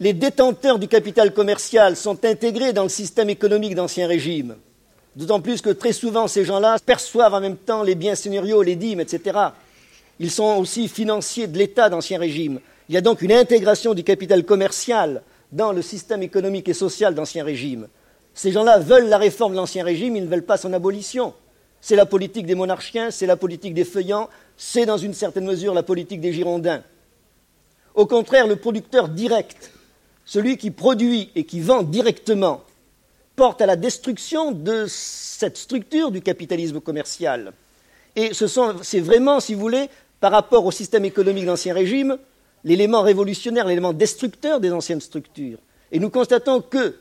[0.00, 4.56] les détenteurs du capital commercial sont intégrés dans le système économique d'Ancien Régime.
[5.16, 8.76] D'autant plus que très souvent, ces gens-là perçoivent en même temps les biens seigneuriaux, les
[8.76, 9.36] dîmes, etc.
[10.20, 12.60] Ils sont aussi financiers de l'État d'Ancien Régime.
[12.88, 17.14] Il y a donc une intégration du capital commercial dans le système économique et social
[17.14, 17.88] d'Ancien Régime.
[18.34, 21.34] Ces gens-là veulent la réforme de l'Ancien Régime, ils ne veulent pas son abolition.
[21.80, 25.74] C'est la politique des monarchiens, c'est la politique des feuillants, c'est dans une certaine mesure
[25.74, 26.82] la politique des Girondins.
[27.94, 29.72] Au contraire, le producteur direct,
[30.28, 32.62] celui qui produit et qui vend directement,
[33.34, 37.54] porte à la destruction de cette structure du capitalisme commercial.
[38.14, 39.88] Et c'est vraiment, si vous voulez,
[40.20, 42.18] par rapport au système économique d'Ancien Régime,
[42.62, 45.60] l'élément révolutionnaire, l'élément destructeur des anciennes structures.
[45.92, 46.96] Et nous constatons que,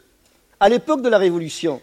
[0.61, 1.81] à l'époque de la Révolution,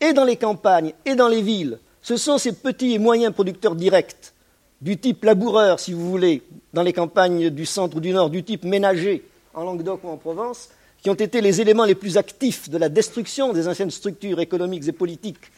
[0.00, 3.74] et dans les campagnes, et dans les villes, ce sont ces petits et moyens producteurs
[3.74, 4.32] directs,
[4.80, 8.44] du type laboureur, si vous voulez, dans les campagnes du centre ou du nord, du
[8.44, 9.24] type ménager,
[9.54, 10.68] en Languedoc ou en Provence,
[11.02, 14.86] qui ont été les éléments les plus actifs de la destruction des anciennes structures économiques
[14.86, 15.50] et politiques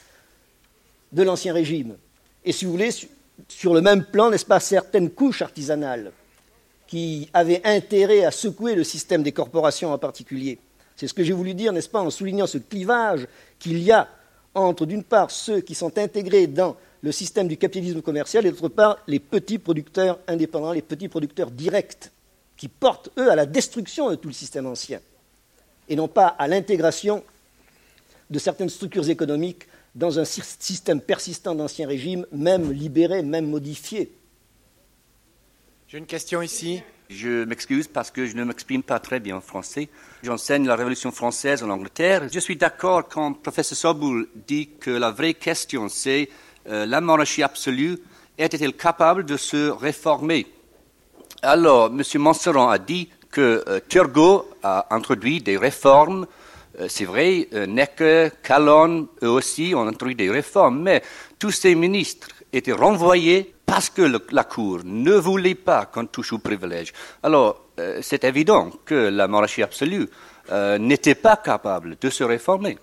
[1.12, 1.96] de l'Ancien Régime.
[2.44, 2.90] Et si vous voulez,
[3.48, 6.12] sur le même plan, n'est-ce pas, certaines couches artisanales
[6.86, 10.58] qui avaient intérêt à secouer le système des corporations en particulier.
[10.94, 13.26] C'est ce que j'ai voulu dire, n'est-ce pas, en soulignant ce clivage
[13.58, 14.08] qu'il y a
[14.54, 18.68] entre, d'une part, ceux qui sont intégrés dans le système du capitalisme commercial et, d'autre
[18.68, 22.10] part, les petits producteurs indépendants, les petits producteurs directs,
[22.62, 25.00] qui portent, eux, à la destruction de tout le système ancien,
[25.88, 27.24] et non pas à l'intégration
[28.30, 34.12] de certaines structures économiques dans un système persistant d'Ancien Régime, même libéré, même modifié.
[35.88, 36.84] J'ai une question ici.
[37.10, 39.88] Je m'excuse parce que je ne m'exprime pas très bien en français.
[40.22, 42.28] J'enseigne la Révolution française en Angleterre.
[42.32, 46.28] Je suis d'accord quand le professeur Soboul dit que la vraie question, c'est
[46.68, 47.98] euh, la monarchie absolue
[48.38, 50.46] était-elle capable de se réformer?
[51.42, 52.02] Alors, M.
[52.20, 56.26] Montserrat a dit que euh, Turgot a introduit des réformes.
[56.80, 61.02] Euh, c'est vrai, Necker, Calonne, eux aussi ont introduit des réformes, mais
[61.38, 66.38] tous ces ministres étaient renvoyés parce que la Cour ne voulait pas qu'on touche aux
[66.38, 66.92] privilèges.
[67.22, 70.06] Alors, euh, c'est évident que la monarchie absolue
[70.50, 72.76] euh, n'était pas capable de se réformer.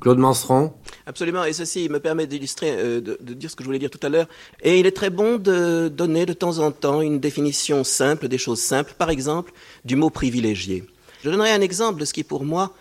[0.00, 0.72] Claude Manseron
[1.06, 4.04] Absolument, et ceci me permet d'illustrer, euh, de, dire ce que je voulais dire tout
[4.04, 4.28] à l'heure.
[4.62, 8.38] Et il est très bon de donner de temps en temps une définition simple des
[8.38, 9.52] choses simples, par exemple
[9.84, 10.84] du mot privilégié.
[11.22, 12.74] Je donnerai un exemple de ce qui, pour moi,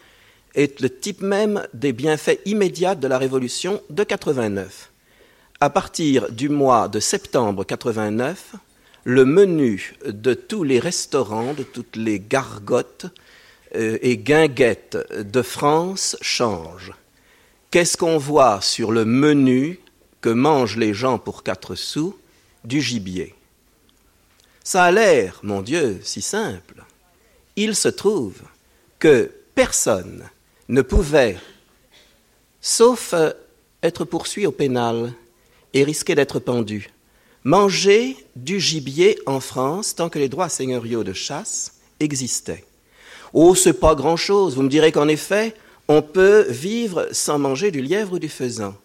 [0.56, 4.90] est le type même des bienfaits immédiats de la Révolution de 89
[5.62, 8.56] à partir du mois de septembre 89,
[9.04, 13.08] le menu de tous les restaurants, de toutes les gargotes
[13.76, 16.94] euh, et guinguettes de France change.
[17.72, 19.80] Qu'est-ce qu'on voit sur le menu
[20.22, 22.18] que mangent les gens pour quatre sous
[22.64, 23.36] Du gibier?
[24.64, 26.84] Ça a l'air, mon Dieu, si simple.
[27.56, 28.42] Il se trouve
[28.98, 30.28] que personne
[30.68, 31.38] ne pouvait,
[32.60, 33.32] sauf euh,
[33.84, 35.14] être poursuivi au pénal,
[35.74, 36.90] et risquait d'être pendu.
[37.44, 42.66] Manger du gibier en France tant que les droits seigneuriaux de chasse existaient.
[43.34, 44.56] Oh, c'est pas grand-chose.
[44.56, 45.54] Vous me direz qu'en effet,
[45.90, 48.76] on peut vivre sans manger du lièvre ou du faisan.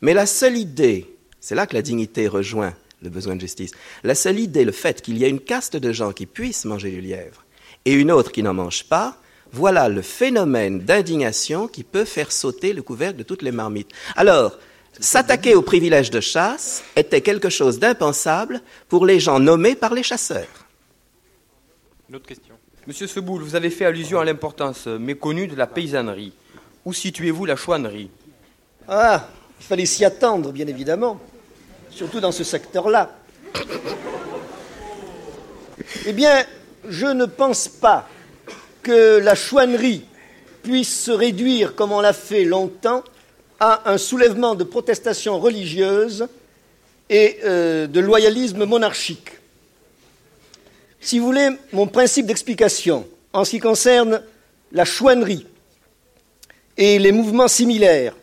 [0.00, 1.06] Mais la seule idée,
[1.38, 5.02] c'est là que la dignité rejoint le besoin de justice, la seule idée, le fait
[5.02, 7.44] qu'il y ait une caste de gens qui puissent manger du lièvre
[7.84, 9.18] et une autre qui n'en mange pas,
[9.52, 13.90] voilà le phénomène d'indignation qui peut faire sauter le couvercle de toutes les marmites.
[14.16, 14.58] Alors,
[15.00, 20.04] S'attaquer aux privilèges de chasse était quelque chose d'impensable pour les gens nommés par les
[20.04, 20.66] chasseurs.
[22.08, 22.54] Une autre question.
[22.86, 26.32] Monsieur Seboul, vous avez fait allusion à l'importance méconnue de la paysannerie.
[26.84, 28.10] Où situez-vous la chouannerie
[28.86, 29.26] Ah,
[29.58, 31.18] il fallait s'y attendre, bien évidemment,
[31.90, 33.16] surtout dans ce secteur-là.
[36.06, 36.44] eh bien,
[36.86, 38.06] je ne pense pas
[38.82, 40.04] que la chouannerie
[40.62, 43.02] puisse se réduire, comme on l'a fait longtemps,
[43.60, 46.26] à un soulèvement de protestation religieuse
[47.08, 49.30] et euh, de loyalisme monarchique.
[51.00, 54.22] Si vous voulez, mon principe d'explication en ce qui concerne
[54.72, 55.46] la chouannerie
[56.76, 58.14] et les mouvements similaires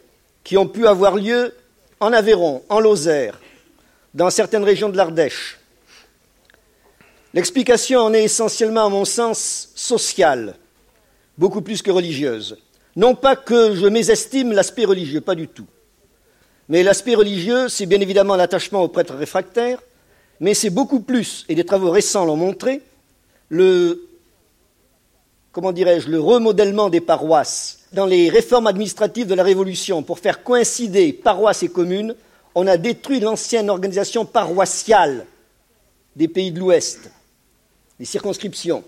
[0.44, 1.54] qui ont pu avoir lieu
[2.00, 3.40] en Aveyron, en Lozère,
[4.14, 5.60] dans certaines régions de l'Ardèche,
[7.34, 10.56] l'explication en est essentiellement, à mon sens, sociale,
[11.38, 12.58] beaucoup plus que religieuse.
[12.96, 15.68] Non pas que je mésestime l'aspect religieux, pas du tout.
[16.68, 19.80] Mais l'aspect religieux, c'est bien évidemment l'attachement aux prêtres réfractaires,
[20.40, 22.82] mais c'est beaucoup plus, et des travaux récents l'ont montré,
[23.50, 24.10] le,
[25.52, 27.81] comment dirais-je, le remodèlement des paroisses.
[27.92, 32.16] Dans les réformes administratives de la Révolution, pour faire coïncider paroisses et communes,
[32.56, 35.26] on a détruit l'ancienne organisation paroissiale
[36.16, 37.12] des pays de l'Ouest,
[38.00, 38.84] les circonscriptions.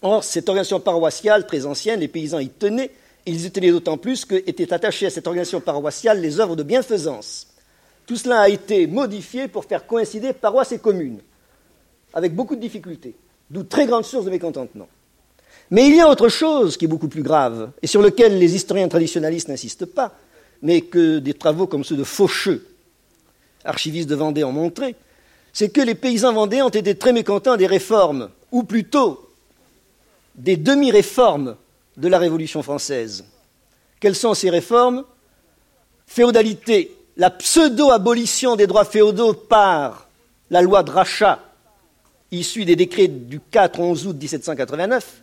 [0.00, 2.90] Or, cette organisation paroissiale, très ancienne, les paysans y tenaient,
[3.26, 7.48] ils étaient d'autant plus qu'étaient attachés à cette organisation paroissiale les œuvres de bienfaisance.
[8.06, 11.20] Tout cela a été modifié pour faire coïncider paroisse et communes,
[12.14, 13.14] avec beaucoup de difficultés,
[13.50, 14.88] d'où très grande source de mécontentement.
[15.70, 18.54] Mais il y a autre chose qui est beaucoup plus grave, et sur lequel les
[18.54, 20.14] historiens traditionnalistes n'insistent pas,
[20.62, 22.66] mais que des travaux comme ceux de Faucheux
[23.64, 24.94] archivistes de Vendée ont montré,
[25.52, 29.30] c'est que les paysans vendéens ont été très mécontents des réformes, ou plutôt
[30.34, 31.56] des demi-réformes
[31.96, 33.24] de la Révolution française.
[34.00, 35.04] Quelles sont ces réformes?
[36.06, 40.08] Féodalité, la pseudo-abolition des droits féodaux par
[40.50, 41.40] la loi de rachat,
[42.30, 45.22] issue des décrets du 4-11 août 1789,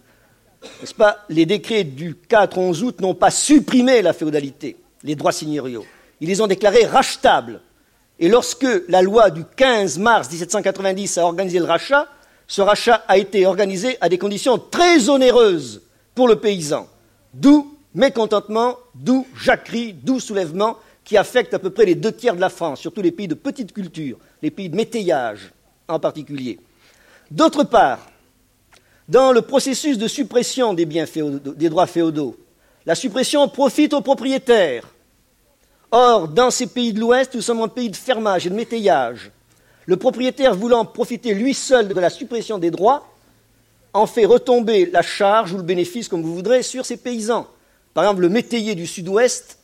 [0.62, 1.26] n'est-ce pas?
[1.30, 5.86] Les décrets du 4-11 août n'ont pas supprimé la féodalité, les droits seigneuriaux.
[6.20, 7.62] Ils les ont déclarés rachetables.
[8.20, 12.08] Et lorsque la loi du 15 mars 1790 a organisé le rachat,
[12.48, 15.82] ce rachat a été organisé à des conditions très onéreuses
[16.14, 16.88] pour le paysan.
[17.34, 22.42] D'où mécontentement, d'où jacquerie, d'où soulèvement qui affectent à peu près les deux tiers de
[22.42, 25.52] la France, surtout les pays de petite culture, les pays de métayage
[25.88, 26.60] en particulier.
[27.32, 28.11] D'autre part,
[29.12, 30.86] dans le processus de suppression des,
[31.70, 32.38] droits féodaux,
[32.86, 34.88] la suppression profite aux propriétaires.
[35.92, 39.30] Or, dans ces pays de l'Ouest, nous sommes un pays de fermage et de métayage.
[39.86, 43.06] Le propriétaire voulant profiter lui seul de la suppression des droits
[43.94, 47.46] en fait retomber la charge ou le bénéfice, comme vous voudrez, sur ses paysans.
[47.94, 49.60] Par exemple, le métayer du Sud-Ouest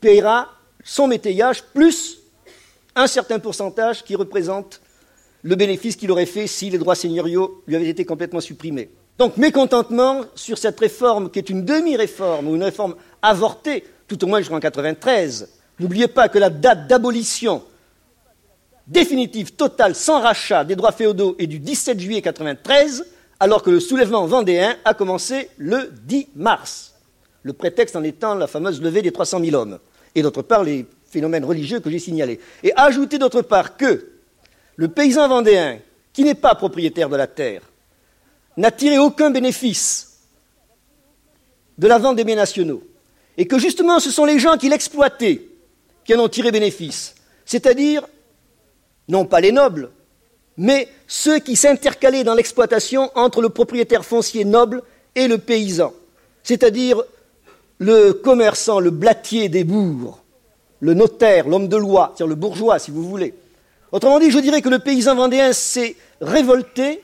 [0.00, 0.52] paiera
[0.84, 2.18] son métayage plus
[2.94, 4.80] un certain pourcentage qui représente
[5.46, 8.90] le bénéfice qu'il aurait fait si les droits seigneuriaux lui avaient été complètement supprimés.
[9.16, 14.26] Donc mécontentement sur cette réforme qui est une demi-réforme ou une réforme avortée, tout au
[14.26, 15.48] moins jusqu'en 93.
[15.78, 17.62] N'oubliez pas que la date d'abolition
[18.88, 23.06] définitive, totale, sans rachat des droits féodaux est du 17 juillet 93,
[23.38, 26.94] alors que le soulèvement vendéen a commencé le 10 mars.
[27.44, 29.78] Le prétexte en étant la fameuse levée des 300 000 hommes.
[30.16, 32.40] Et d'autre part, les phénomènes religieux que j'ai signalés.
[32.64, 34.15] Et ajouter d'autre part que
[34.76, 35.80] le paysan vendéen,
[36.12, 37.62] qui n'est pas propriétaire de la terre,
[38.56, 40.18] n'a tiré aucun bénéfice
[41.76, 42.82] de la vente des biens nationaux,
[43.36, 45.42] et que justement ce sont les gens qui l'exploitaient
[46.04, 48.06] qui en ont tiré bénéfice, c'est-à-dire
[49.08, 49.90] non pas les nobles,
[50.56, 54.82] mais ceux qui s'intercalaient dans l'exploitation entre le propriétaire foncier noble
[55.14, 55.92] et le paysan,
[56.42, 57.02] c'est-à-dire
[57.78, 60.18] le commerçant, le blatier des bourgs,
[60.80, 63.34] le notaire, l'homme de loi, c'est-à-dire le bourgeois, si vous voulez.
[63.96, 67.00] Autrement dit, je dirais que le paysan vendéen s'est révolté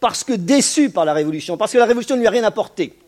[0.00, 2.98] parce que déçu par la Révolution, parce que la Révolution ne lui a rien apporté.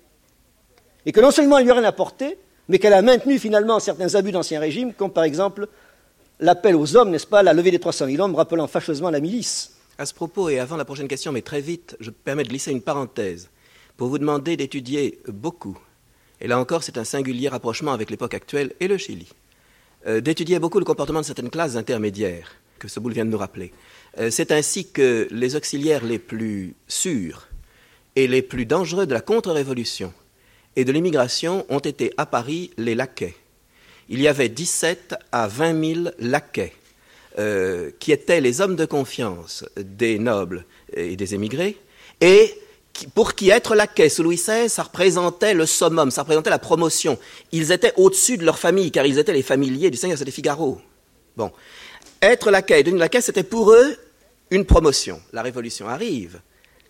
[1.04, 3.80] Et que non seulement elle ne lui a rien apporté, mais qu'elle a maintenu finalement
[3.80, 5.66] certains abus d'Ancien Régime, comme par exemple
[6.38, 9.72] l'appel aux hommes, n'est-ce pas, la levée des 300 000 hommes, rappelant fâcheusement la milice.
[9.98, 12.50] À ce propos, et avant la prochaine question, mais très vite, je me permets de
[12.50, 13.50] glisser une parenthèse
[13.96, 15.76] pour vous demander d'étudier beaucoup,
[16.40, 19.26] et là encore c'est un singulier rapprochement avec l'époque actuelle et le Chili,
[20.06, 23.72] euh, d'étudier beaucoup le comportement de certaines classes intermédiaires que Soboul vient de nous rappeler.
[24.18, 27.48] Euh, c'est ainsi que les auxiliaires les plus sûrs
[28.16, 30.12] et les plus dangereux de la contre-révolution
[30.76, 33.34] et de l'immigration ont été à Paris les laquais
[34.08, 36.72] il y avait 17 à 20 000 laquais,
[37.38, 40.64] euh, qui étaient les hommes de confiance des nobles
[40.94, 41.76] et des émigrés,
[42.20, 42.54] et
[43.14, 47.18] pour qui être laquais sous Louis XVI, ça représentait le summum, ça représentait la promotion.
[47.50, 50.80] Ils étaient au-dessus de leur famille, car ils étaient les familiers du Seigneur, c'était Figaro.
[51.36, 51.50] Bon.
[52.24, 53.98] Être laquais, devenir laquais, c'était pour eux
[54.50, 55.20] une promotion.
[55.34, 56.40] La Révolution arrive,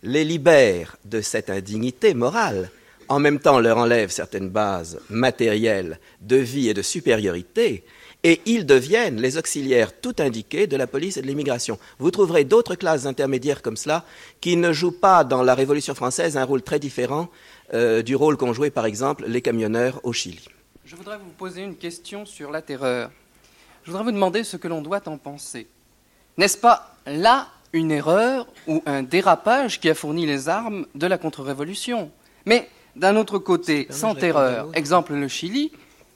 [0.05, 2.70] les libère de cette indignité morale,
[3.09, 7.82] en même temps leur enlève certaines bases matérielles de vie et de supériorité,
[8.23, 11.81] et ils deviennent les auxiliaires tout indiqués de la police et de l'immigration.
[11.98, 14.05] Vous trouverez d'autres classes intermédiaires comme cela
[14.40, 17.28] qui ne jouent pas dans la Révolution française un rôle très différent
[17.73, 20.47] euh, du rôle qu'ont joué par exemple les camionneurs au Chili.
[20.85, 23.11] Je voudrais vous poser une question sur la terreur.
[23.85, 25.66] Je voudrais vous demander ce que l'on doit en penser.
[26.39, 31.19] N'est-ce pas là une erreur ou un dérapage qui a fourni les armes de la
[31.19, 32.11] contre-révolution?
[32.47, 35.70] Mais d'un autre côté, sans terreur, exemple le Chili,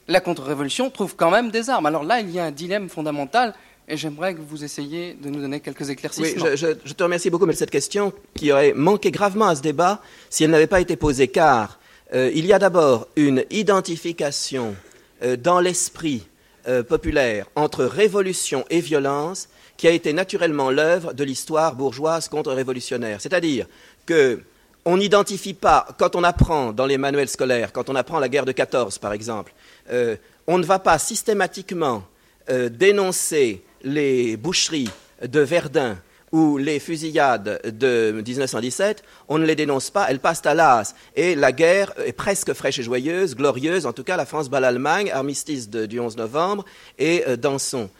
[0.07, 1.85] la contre-révolution trouve quand même des armes.
[1.85, 3.55] Alors là, il y a un dilemme fondamental
[3.86, 6.47] et j'aimerais que vous essayiez de nous donner quelques éclaircissements.
[6.47, 10.01] Oui, je, te remercie beaucoup, mais cette question qui aurait manqué gravement à ce débat
[10.31, 11.78] si elle n'avait pas été posée, car
[12.15, 14.74] euh, il y a d'abord une identification
[15.23, 16.27] euh, dans l'esprit
[16.67, 23.21] euh, populaire entre révolution et violence qui a été naturellement l'œuvre de l'histoire bourgeoise contre-révolutionnaire.
[23.21, 23.67] C'est-à-dire
[24.07, 24.41] que
[24.85, 28.47] on n'identifie pas, quand on apprend dans les manuels scolaires, quand on apprend la guerre
[28.47, 29.53] de 14 par exemple,
[29.91, 30.17] euh,
[30.47, 32.05] on ne va pas systématiquement
[32.51, 34.91] euh, dénoncer les boucheries
[35.23, 35.99] de Verdun
[36.33, 40.95] ou les fusillades de 1917, on ne les dénonce pas, elles passent à l'as.
[41.17, 44.61] Et la guerre est presque fraîche et joyeuse, glorieuse, en tout cas la France bat
[44.61, 46.65] l'Allemagne, armistice du 11 novembre
[46.99, 47.91] et euh, Danson.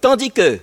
[0.00, 0.58] tandis que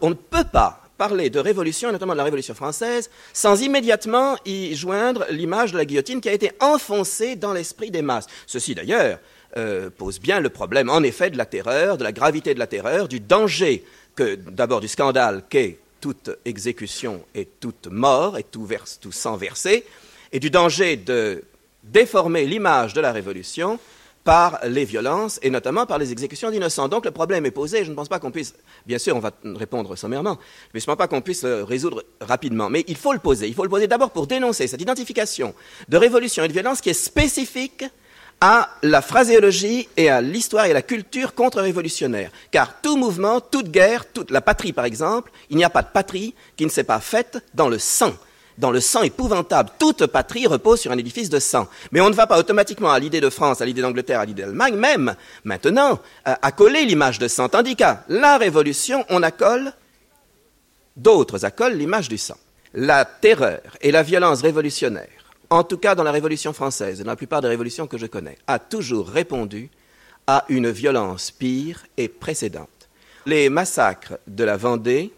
[0.00, 4.74] on ne peut pas parler de révolution, notamment de la Révolution française, sans immédiatement y
[4.74, 8.26] joindre l'image de la guillotine qui a été enfoncée dans l'esprit des masses.
[8.46, 9.18] Ceci d'ailleurs
[9.56, 12.66] euh, pose bien le problème, en effet, de la terreur, de la gravité de la
[12.66, 13.84] terreur, du danger
[14.16, 18.68] que d'abord du scandale qu'est toute exécution et toute mort et tout,
[19.00, 19.84] tout sang versé,
[20.32, 21.44] et du danger de
[21.82, 23.78] déformer l'image de la révolution
[24.24, 26.88] par les violences et notamment par les exécutions d'innocents.
[26.88, 27.82] Donc le problème est posé.
[27.82, 28.54] Je ne pense pas qu'on puisse,
[28.86, 30.36] bien sûr, on va répondre sommairement,
[30.74, 32.68] mais je ne pense pas qu'on puisse le résoudre rapidement.
[32.68, 33.48] Mais il faut le poser.
[33.48, 35.54] Il faut le poser d'abord pour dénoncer cette identification
[35.88, 37.84] de révolution et de violence qui est spécifique
[38.40, 42.30] à la phraséologie et à l'histoire et à la culture contre-révolutionnaire.
[42.50, 45.88] Car tout mouvement, toute guerre, toute la patrie par exemple, il n'y a pas de
[45.88, 48.14] patrie qui ne s'est pas faite dans le sang
[48.58, 49.70] dans le sang épouvantable.
[49.78, 51.68] Toute patrie repose sur un édifice de sang.
[51.92, 54.42] Mais on ne va pas automatiquement à l'idée de France, à l'idée d'Angleterre, à l'idée
[54.42, 57.48] d'Allemagne, même maintenant, accoler l'image de sang.
[57.48, 59.72] Tandis qu'à la Révolution, on accole,
[60.96, 62.36] d'autres accolent l'image du sang.
[62.74, 65.17] La terreur et la violence révolutionnaire,
[65.50, 68.06] en tout cas dans la Révolution française et dans la plupart des révolutions que je
[68.06, 69.70] connais, a toujours répondu
[70.26, 72.88] à une violence pire et précédente.
[73.26, 75.12] Les massacres de la Vendée,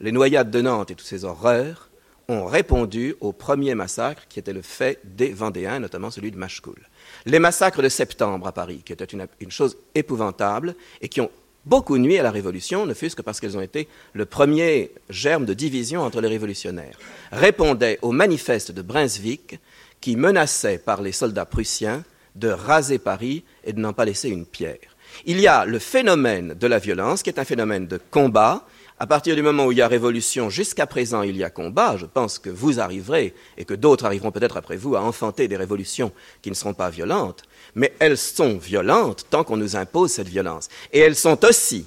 [0.00, 1.88] les noyades de Nantes et toutes ces horreurs
[2.28, 6.80] ont répondu au premier massacre qui était le fait des Vendéens, notamment celui de Machecoul.
[7.24, 11.30] Les massacres de septembre à Paris, qui étaient une, chose épouvantable et qui ont
[11.64, 15.44] beaucoup nuit à la Révolution, ne fût-ce que parce qu'elles ont été le premier germe
[15.44, 16.98] de division entre les révolutionnaires,
[17.30, 19.58] répondaient au manifeste de Brunswick
[20.00, 22.04] qui menaçait par les soldats prussiens
[22.34, 24.78] de raser Paris et de n'en pas laisser une pierre.
[25.24, 28.66] Il y a le phénomène de la violence, qui est un phénomène de combat,
[28.98, 31.96] à partir du moment où il y a révolution, jusqu'à présent il y a combat,
[31.96, 35.56] je pense que vous arriverez, et que d'autres arriveront peut-être après vous, à enfanter des
[35.56, 37.42] révolutions qui ne seront pas violentes,
[37.74, 40.68] mais elles sont violentes tant qu'on nous impose cette violence.
[40.92, 41.86] Et elles sont aussi,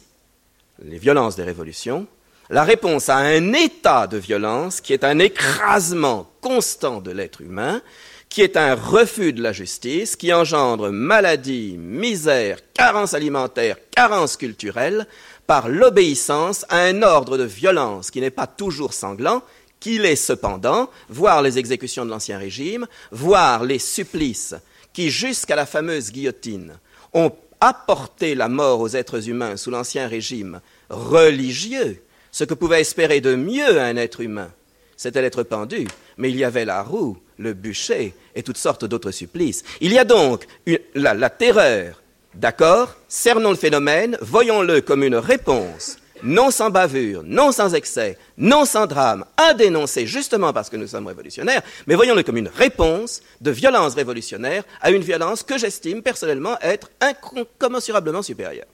[0.83, 2.07] les violences des révolutions,
[2.49, 7.81] la réponse à un état de violence qui est un écrasement constant de l'être humain,
[8.27, 15.07] qui est un refus de la justice, qui engendre maladie, misère, carence alimentaire, carence culturelle,
[15.45, 19.41] par l'obéissance à un ordre de violence qui n'est pas toujours sanglant,
[19.79, 24.55] qu'il est cependant, voir les exécutions de l'Ancien Régime, voir les supplices
[24.93, 26.77] qui, jusqu'à la fameuse guillotine,
[27.13, 27.31] ont
[27.61, 32.01] apporté la mort aux êtres humains sous l'Ancien Régime religieux,
[32.31, 34.51] ce que pouvait espérer de mieux un être humain,
[34.97, 35.87] c'était l'être pendu,
[36.17, 39.63] mais il y avait la roue, le bûcher et toutes sortes d'autres supplices.
[39.79, 40.45] Il y a donc
[40.93, 42.01] la, la terreur.
[42.35, 42.95] D'accord?
[43.07, 48.87] Cernons le phénomène, voyons-le comme une réponse, non sans bavure, non sans excès, non sans
[48.87, 53.51] drame, à dénoncer justement parce que nous sommes révolutionnaires, mais voyons-le comme une réponse de
[53.51, 58.67] violence révolutionnaire à une violence que j'estime personnellement être incommensurablement supérieure.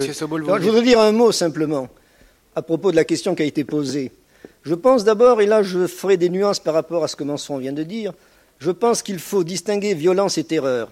[0.00, 1.88] je voudrais dire un mot simplement
[2.54, 4.12] à propos de la question qui a été posée.
[4.62, 7.58] Je pense d'abord, et là je ferai des nuances par rapport à ce que Manson
[7.58, 8.12] vient de dire,
[8.58, 10.90] je pense qu'il faut distinguer violence et terreur.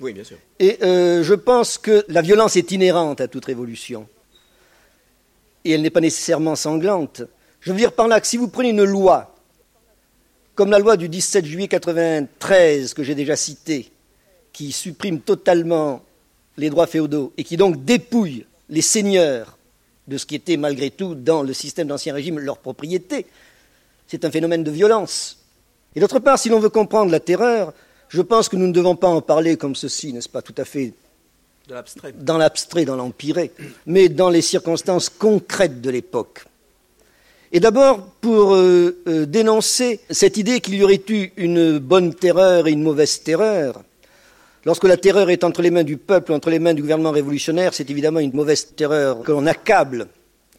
[0.00, 0.36] Oui, bien sûr.
[0.58, 4.06] Et euh, je pense que la violence est inhérente à toute révolution.
[5.64, 7.22] Et elle n'est pas nécessairement sanglante.
[7.60, 9.34] Je veux dire par là que si vous prenez une loi,
[10.54, 13.90] comme la loi du 17 juillet 1993 que j'ai déjà citée,
[14.52, 16.02] qui supprime totalement
[16.56, 19.58] les droits féodaux et qui donc dépouille les seigneurs
[20.08, 23.26] de ce qui était malgré tout dans le système d'Ancien Régime leur propriété,
[24.06, 25.38] c'est un phénomène de violence.
[25.96, 27.72] Et d'autre part, si l'on veut comprendre la terreur,
[28.08, 30.64] je pense que nous ne devons pas en parler comme ceci, n'est-ce pas, tout à
[30.64, 30.92] fait
[31.66, 33.50] dans l'abstrait, dans l'empiré,
[33.86, 36.44] mais dans les circonstances concrètes de l'époque.
[37.52, 42.66] Et d'abord, pour euh, euh, dénoncer cette idée qu'il y aurait eu une bonne terreur
[42.66, 43.82] et une mauvaise terreur,
[44.64, 47.74] lorsque la terreur est entre les mains du peuple, entre les mains du gouvernement révolutionnaire,
[47.74, 50.08] c'est évidemment une mauvaise terreur que l'on accable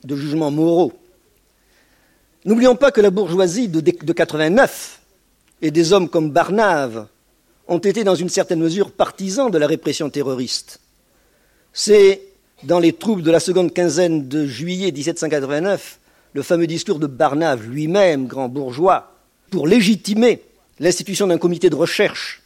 [0.03, 0.93] de jugements moraux.
[2.45, 5.01] N'oublions pas que la bourgeoisie de, de 89
[5.61, 7.07] et des hommes comme Barnave
[7.67, 10.79] ont été dans une certaine mesure partisans de la répression terroriste.
[11.73, 12.21] C'est
[12.63, 15.99] dans les troupes de la seconde quinzaine de juillet 1789
[16.33, 19.13] le fameux discours de Barnave, lui-même grand bourgeois,
[19.49, 20.41] pour légitimer
[20.79, 22.43] l'institution d'un comité de recherche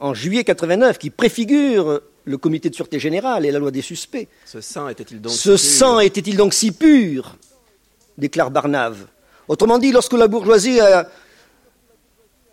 [0.00, 4.28] en juillet 89 qui préfigure le comité de sûreté générale et la loi des suspects.
[4.44, 7.36] Ce sang était-il donc si donc pur
[8.18, 9.06] déclare Barnave.
[9.48, 11.08] Autrement dit, lorsque la bourgeoisie a,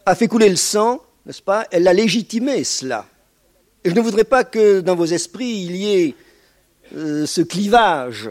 [0.05, 3.05] a fait couler le sang, n'est-ce pas Elle a légitimé cela.
[3.83, 6.15] Et je ne voudrais pas que dans vos esprits il y ait
[6.95, 8.29] euh, ce clivage,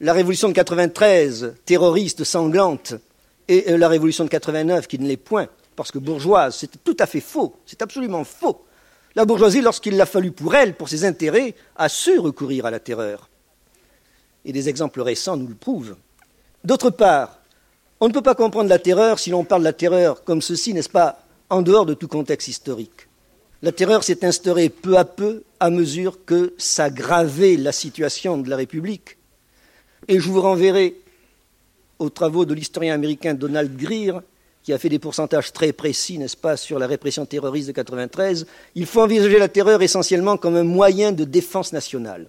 [0.00, 2.94] la révolution de 93, terroriste, sanglante,
[3.48, 6.96] et euh, la révolution de 89 qui ne l'est point, parce que bourgeoise, c'est tout
[6.98, 8.64] à fait faux, c'est absolument faux.
[9.14, 12.80] La bourgeoisie, lorsqu'il l'a fallu pour elle, pour ses intérêts, a su recourir à la
[12.80, 13.28] terreur.
[14.44, 15.96] Et des exemples récents nous le prouvent.
[16.64, 17.38] D'autre part,
[18.00, 20.74] on ne peut pas comprendre la terreur si l'on parle de la terreur comme ceci,
[20.74, 23.08] n'est-ce pas, en dehors de tout contexte historique.
[23.62, 28.56] La terreur s'est instaurée peu à peu à mesure que s'aggravait la situation de la
[28.56, 29.16] République.
[30.08, 30.96] Et je vous renverrai
[31.98, 34.20] aux travaux de l'historien américain Donald Greer,
[34.66, 38.48] qui a fait des pourcentages très précis, n'est-ce pas, sur la répression terroriste de 93.
[38.74, 42.26] Il faut envisager la terreur essentiellement comme un moyen de défense nationale.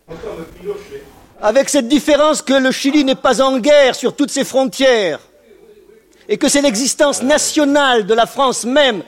[1.41, 5.19] Avec cette différence que le Chili n'est pas en guerre sur toutes ses frontières
[6.30, 9.01] et que c'est l'existence nationale de la France même.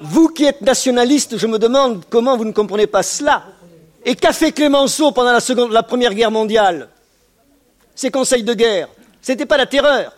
[0.00, 3.42] Vous qui êtes nationaliste, je me demande comment vous ne comprenez pas cela.
[4.04, 5.40] Et qu'a fait Clémenceau pendant la,
[5.72, 6.88] la Première Guerre mondiale?
[7.96, 8.88] Ces conseils de guerre,
[9.22, 10.12] ce n'était pas la terreur.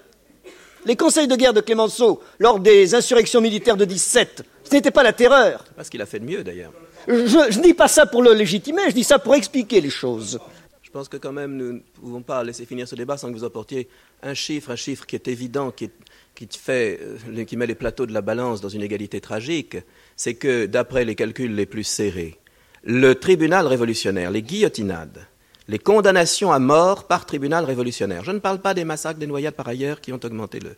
[0.87, 5.03] Les conseils de guerre de Clémenceau, lors des insurrections militaires de 17, ce n'était pas
[5.03, 5.65] la terreur.
[5.67, 6.73] C'est pas ce qu'il a fait de mieux d'ailleurs.
[7.09, 10.39] Je ne dis pas ça pour le légitimer, je dis ça pour expliquer les choses.
[10.83, 13.37] Je pense que quand même nous ne pouvons pas laisser finir ce débat sans que
[13.37, 13.89] vous apportiez
[14.23, 15.91] un chiffre, un chiffre qui est évident, qui,
[16.37, 19.77] qui, fait, euh, qui met les plateaux de la balance dans une égalité tragique,
[20.15, 22.39] c'est que d'après les calculs les plus serrés,
[22.85, 25.27] le tribunal révolutionnaire, les guillotinades,
[25.69, 28.25] les condamnations à mort par tribunal révolutionnaire.
[28.25, 30.77] Je ne parle pas des massacres, des noyades par ailleurs qui ont augmenté le.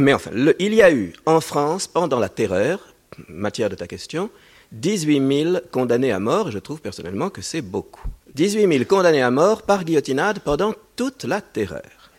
[0.00, 2.80] Mais enfin, il y a eu en France, pendant la terreur,
[3.28, 4.30] matière de ta question,
[4.72, 8.08] 18 000 condamnés à mort, et je trouve personnellement que c'est beaucoup.
[8.34, 12.10] 18 000 condamnés à mort par guillotinade pendant toute la terreur.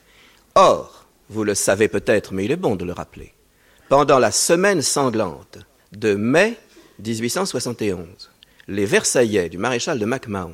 [0.53, 3.33] Or, vous le savez peut-être, mais il est bon de le rappeler,
[3.89, 5.57] pendant la semaine sanglante
[5.91, 6.57] de mai
[6.99, 8.31] 1871,
[8.67, 10.53] les Versaillais du maréchal de MacMahon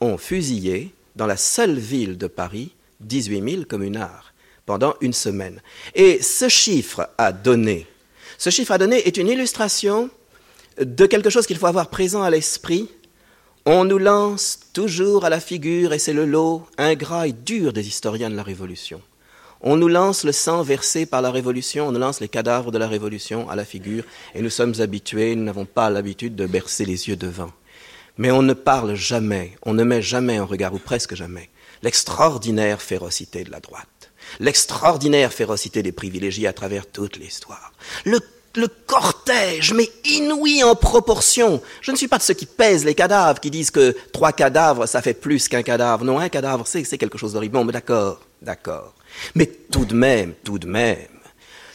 [0.00, 4.32] ont fusillé dans la seule ville de Paris 18 000 communards
[4.64, 5.60] pendant une semaine.
[5.94, 7.86] Et ce chiffre a donné,
[8.38, 10.10] ce chiffre a donné est une illustration
[10.78, 12.88] de quelque chose qu'il faut avoir présent à l'esprit.
[13.64, 17.88] On nous lance toujours à la figure, et c'est le lot ingrat et dur des
[17.88, 19.00] historiens de la Révolution.
[19.62, 22.78] On nous lance le sang versé par la Révolution, on nous lance les cadavres de
[22.78, 24.04] la Révolution à la figure,
[24.34, 27.50] et nous sommes habitués, nous n'avons pas l'habitude de bercer les yeux devant.
[28.18, 31.50] Mais on ne parle jamais, on ne met jamais en regard, ou presque jamais,
[31.82, 34.10] l'extraordinaire férocité de la droite,
[34.40, 37.72] l'extraordinaire férocité des privilégiés à travers toute l'histoire,
[38.04, 38.18] le,
[38.54, 41.60] le, cortège, mais inouï en proportion.
[41.82, 44.86] Je ne suis pas de ceux qui pèsent les cadavres, qui disent que trois cadavres,
[44.86, 46.04] ça fait plus qu'un cadavre.
[46.04, 47.52] Non, un cadavre, c'est quelque chose d'horrible.
[47.52, 48.94] Bon, mais d'accord, d'accord.
[49.34, 51.06] Mais tout de même, tout de même,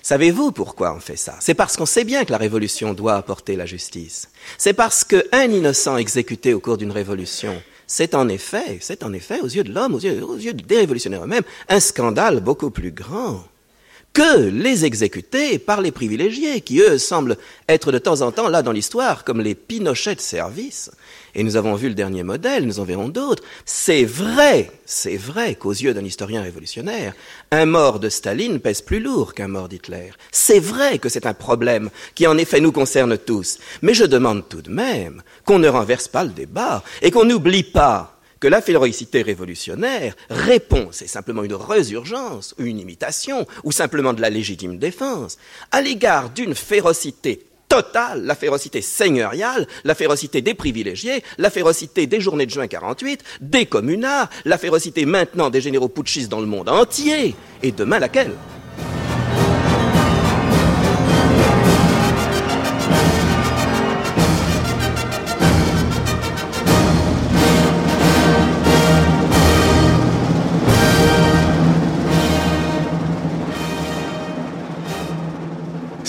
[0.02, 1.36] Savez-vous pourquoi on fait ça?
[1.40, 4.30] C'est parce qu'on sait bien que la révolution doit apporter la justice.
[4.58, 9.42] C'est parce qu'un innocent exécuté au cours d'une révolution, c'est en effet, c'est en effet,
[9.42, 13.44] aux yeux de l'homme, aux yeux, des révolutionnaires eux-mêmes, un scandale beaucoup plus grand
[14.14, 17.38] que les exécutés par les privilégiés, qui eux semblent
[17.70, 20.92] être de temps en temps là dans l'histoire comme les Pinochet de service.
[21.36, 23.44] Et nous avons vu le dernier modèle, nous en verrons d'autres.
[23.66, 27.14] C'est vrai, c'est vrai qu'aux yeux d'un historien révolutionnaire,
[27.52, 30.12] un mort de Staline pèse plus lourd qu'un mort d'Hitler.
[30.32, 33.60] C'est vrai que c'est un problème qui en effet nous concerne tous.
[33.82, 37.64] Mais je demande tout de même qu'on ne renverse pas le débat et qu'on n'oublie
[37.64, 44.22] pas que la férocité révolutionnaire répond, c'est simplement une résurgence, une imitation, ou simplement de
[44.22, 45.38] la légitime défense,
[45.72, 52.20] à l'égard d'une férocité totale, la férocité seigneuriale, la férocité des privilégiés, la férocité des
[52.20, 56.68] journées de juin 48, des communards, la férocité maintenant des généraux putschistes dans le monde
[56.68, 57.34] entier,
[57.64, 58.34] et demain laquelle?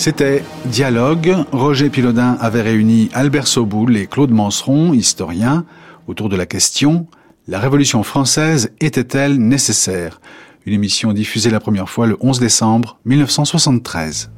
[0.03, 1.33] C'était Dialogue.
[1.53, 5.63] Roger Pilodin avait réuni Albert Soboul et Claude Manseron, historiens,
[6.07, 7.07] autour de la question
[7.47, 10.19] La Révolution française était-elle nécessaire?
[10.65, 14.29] Une émission diffusée la première fois le 11 décembre 1973.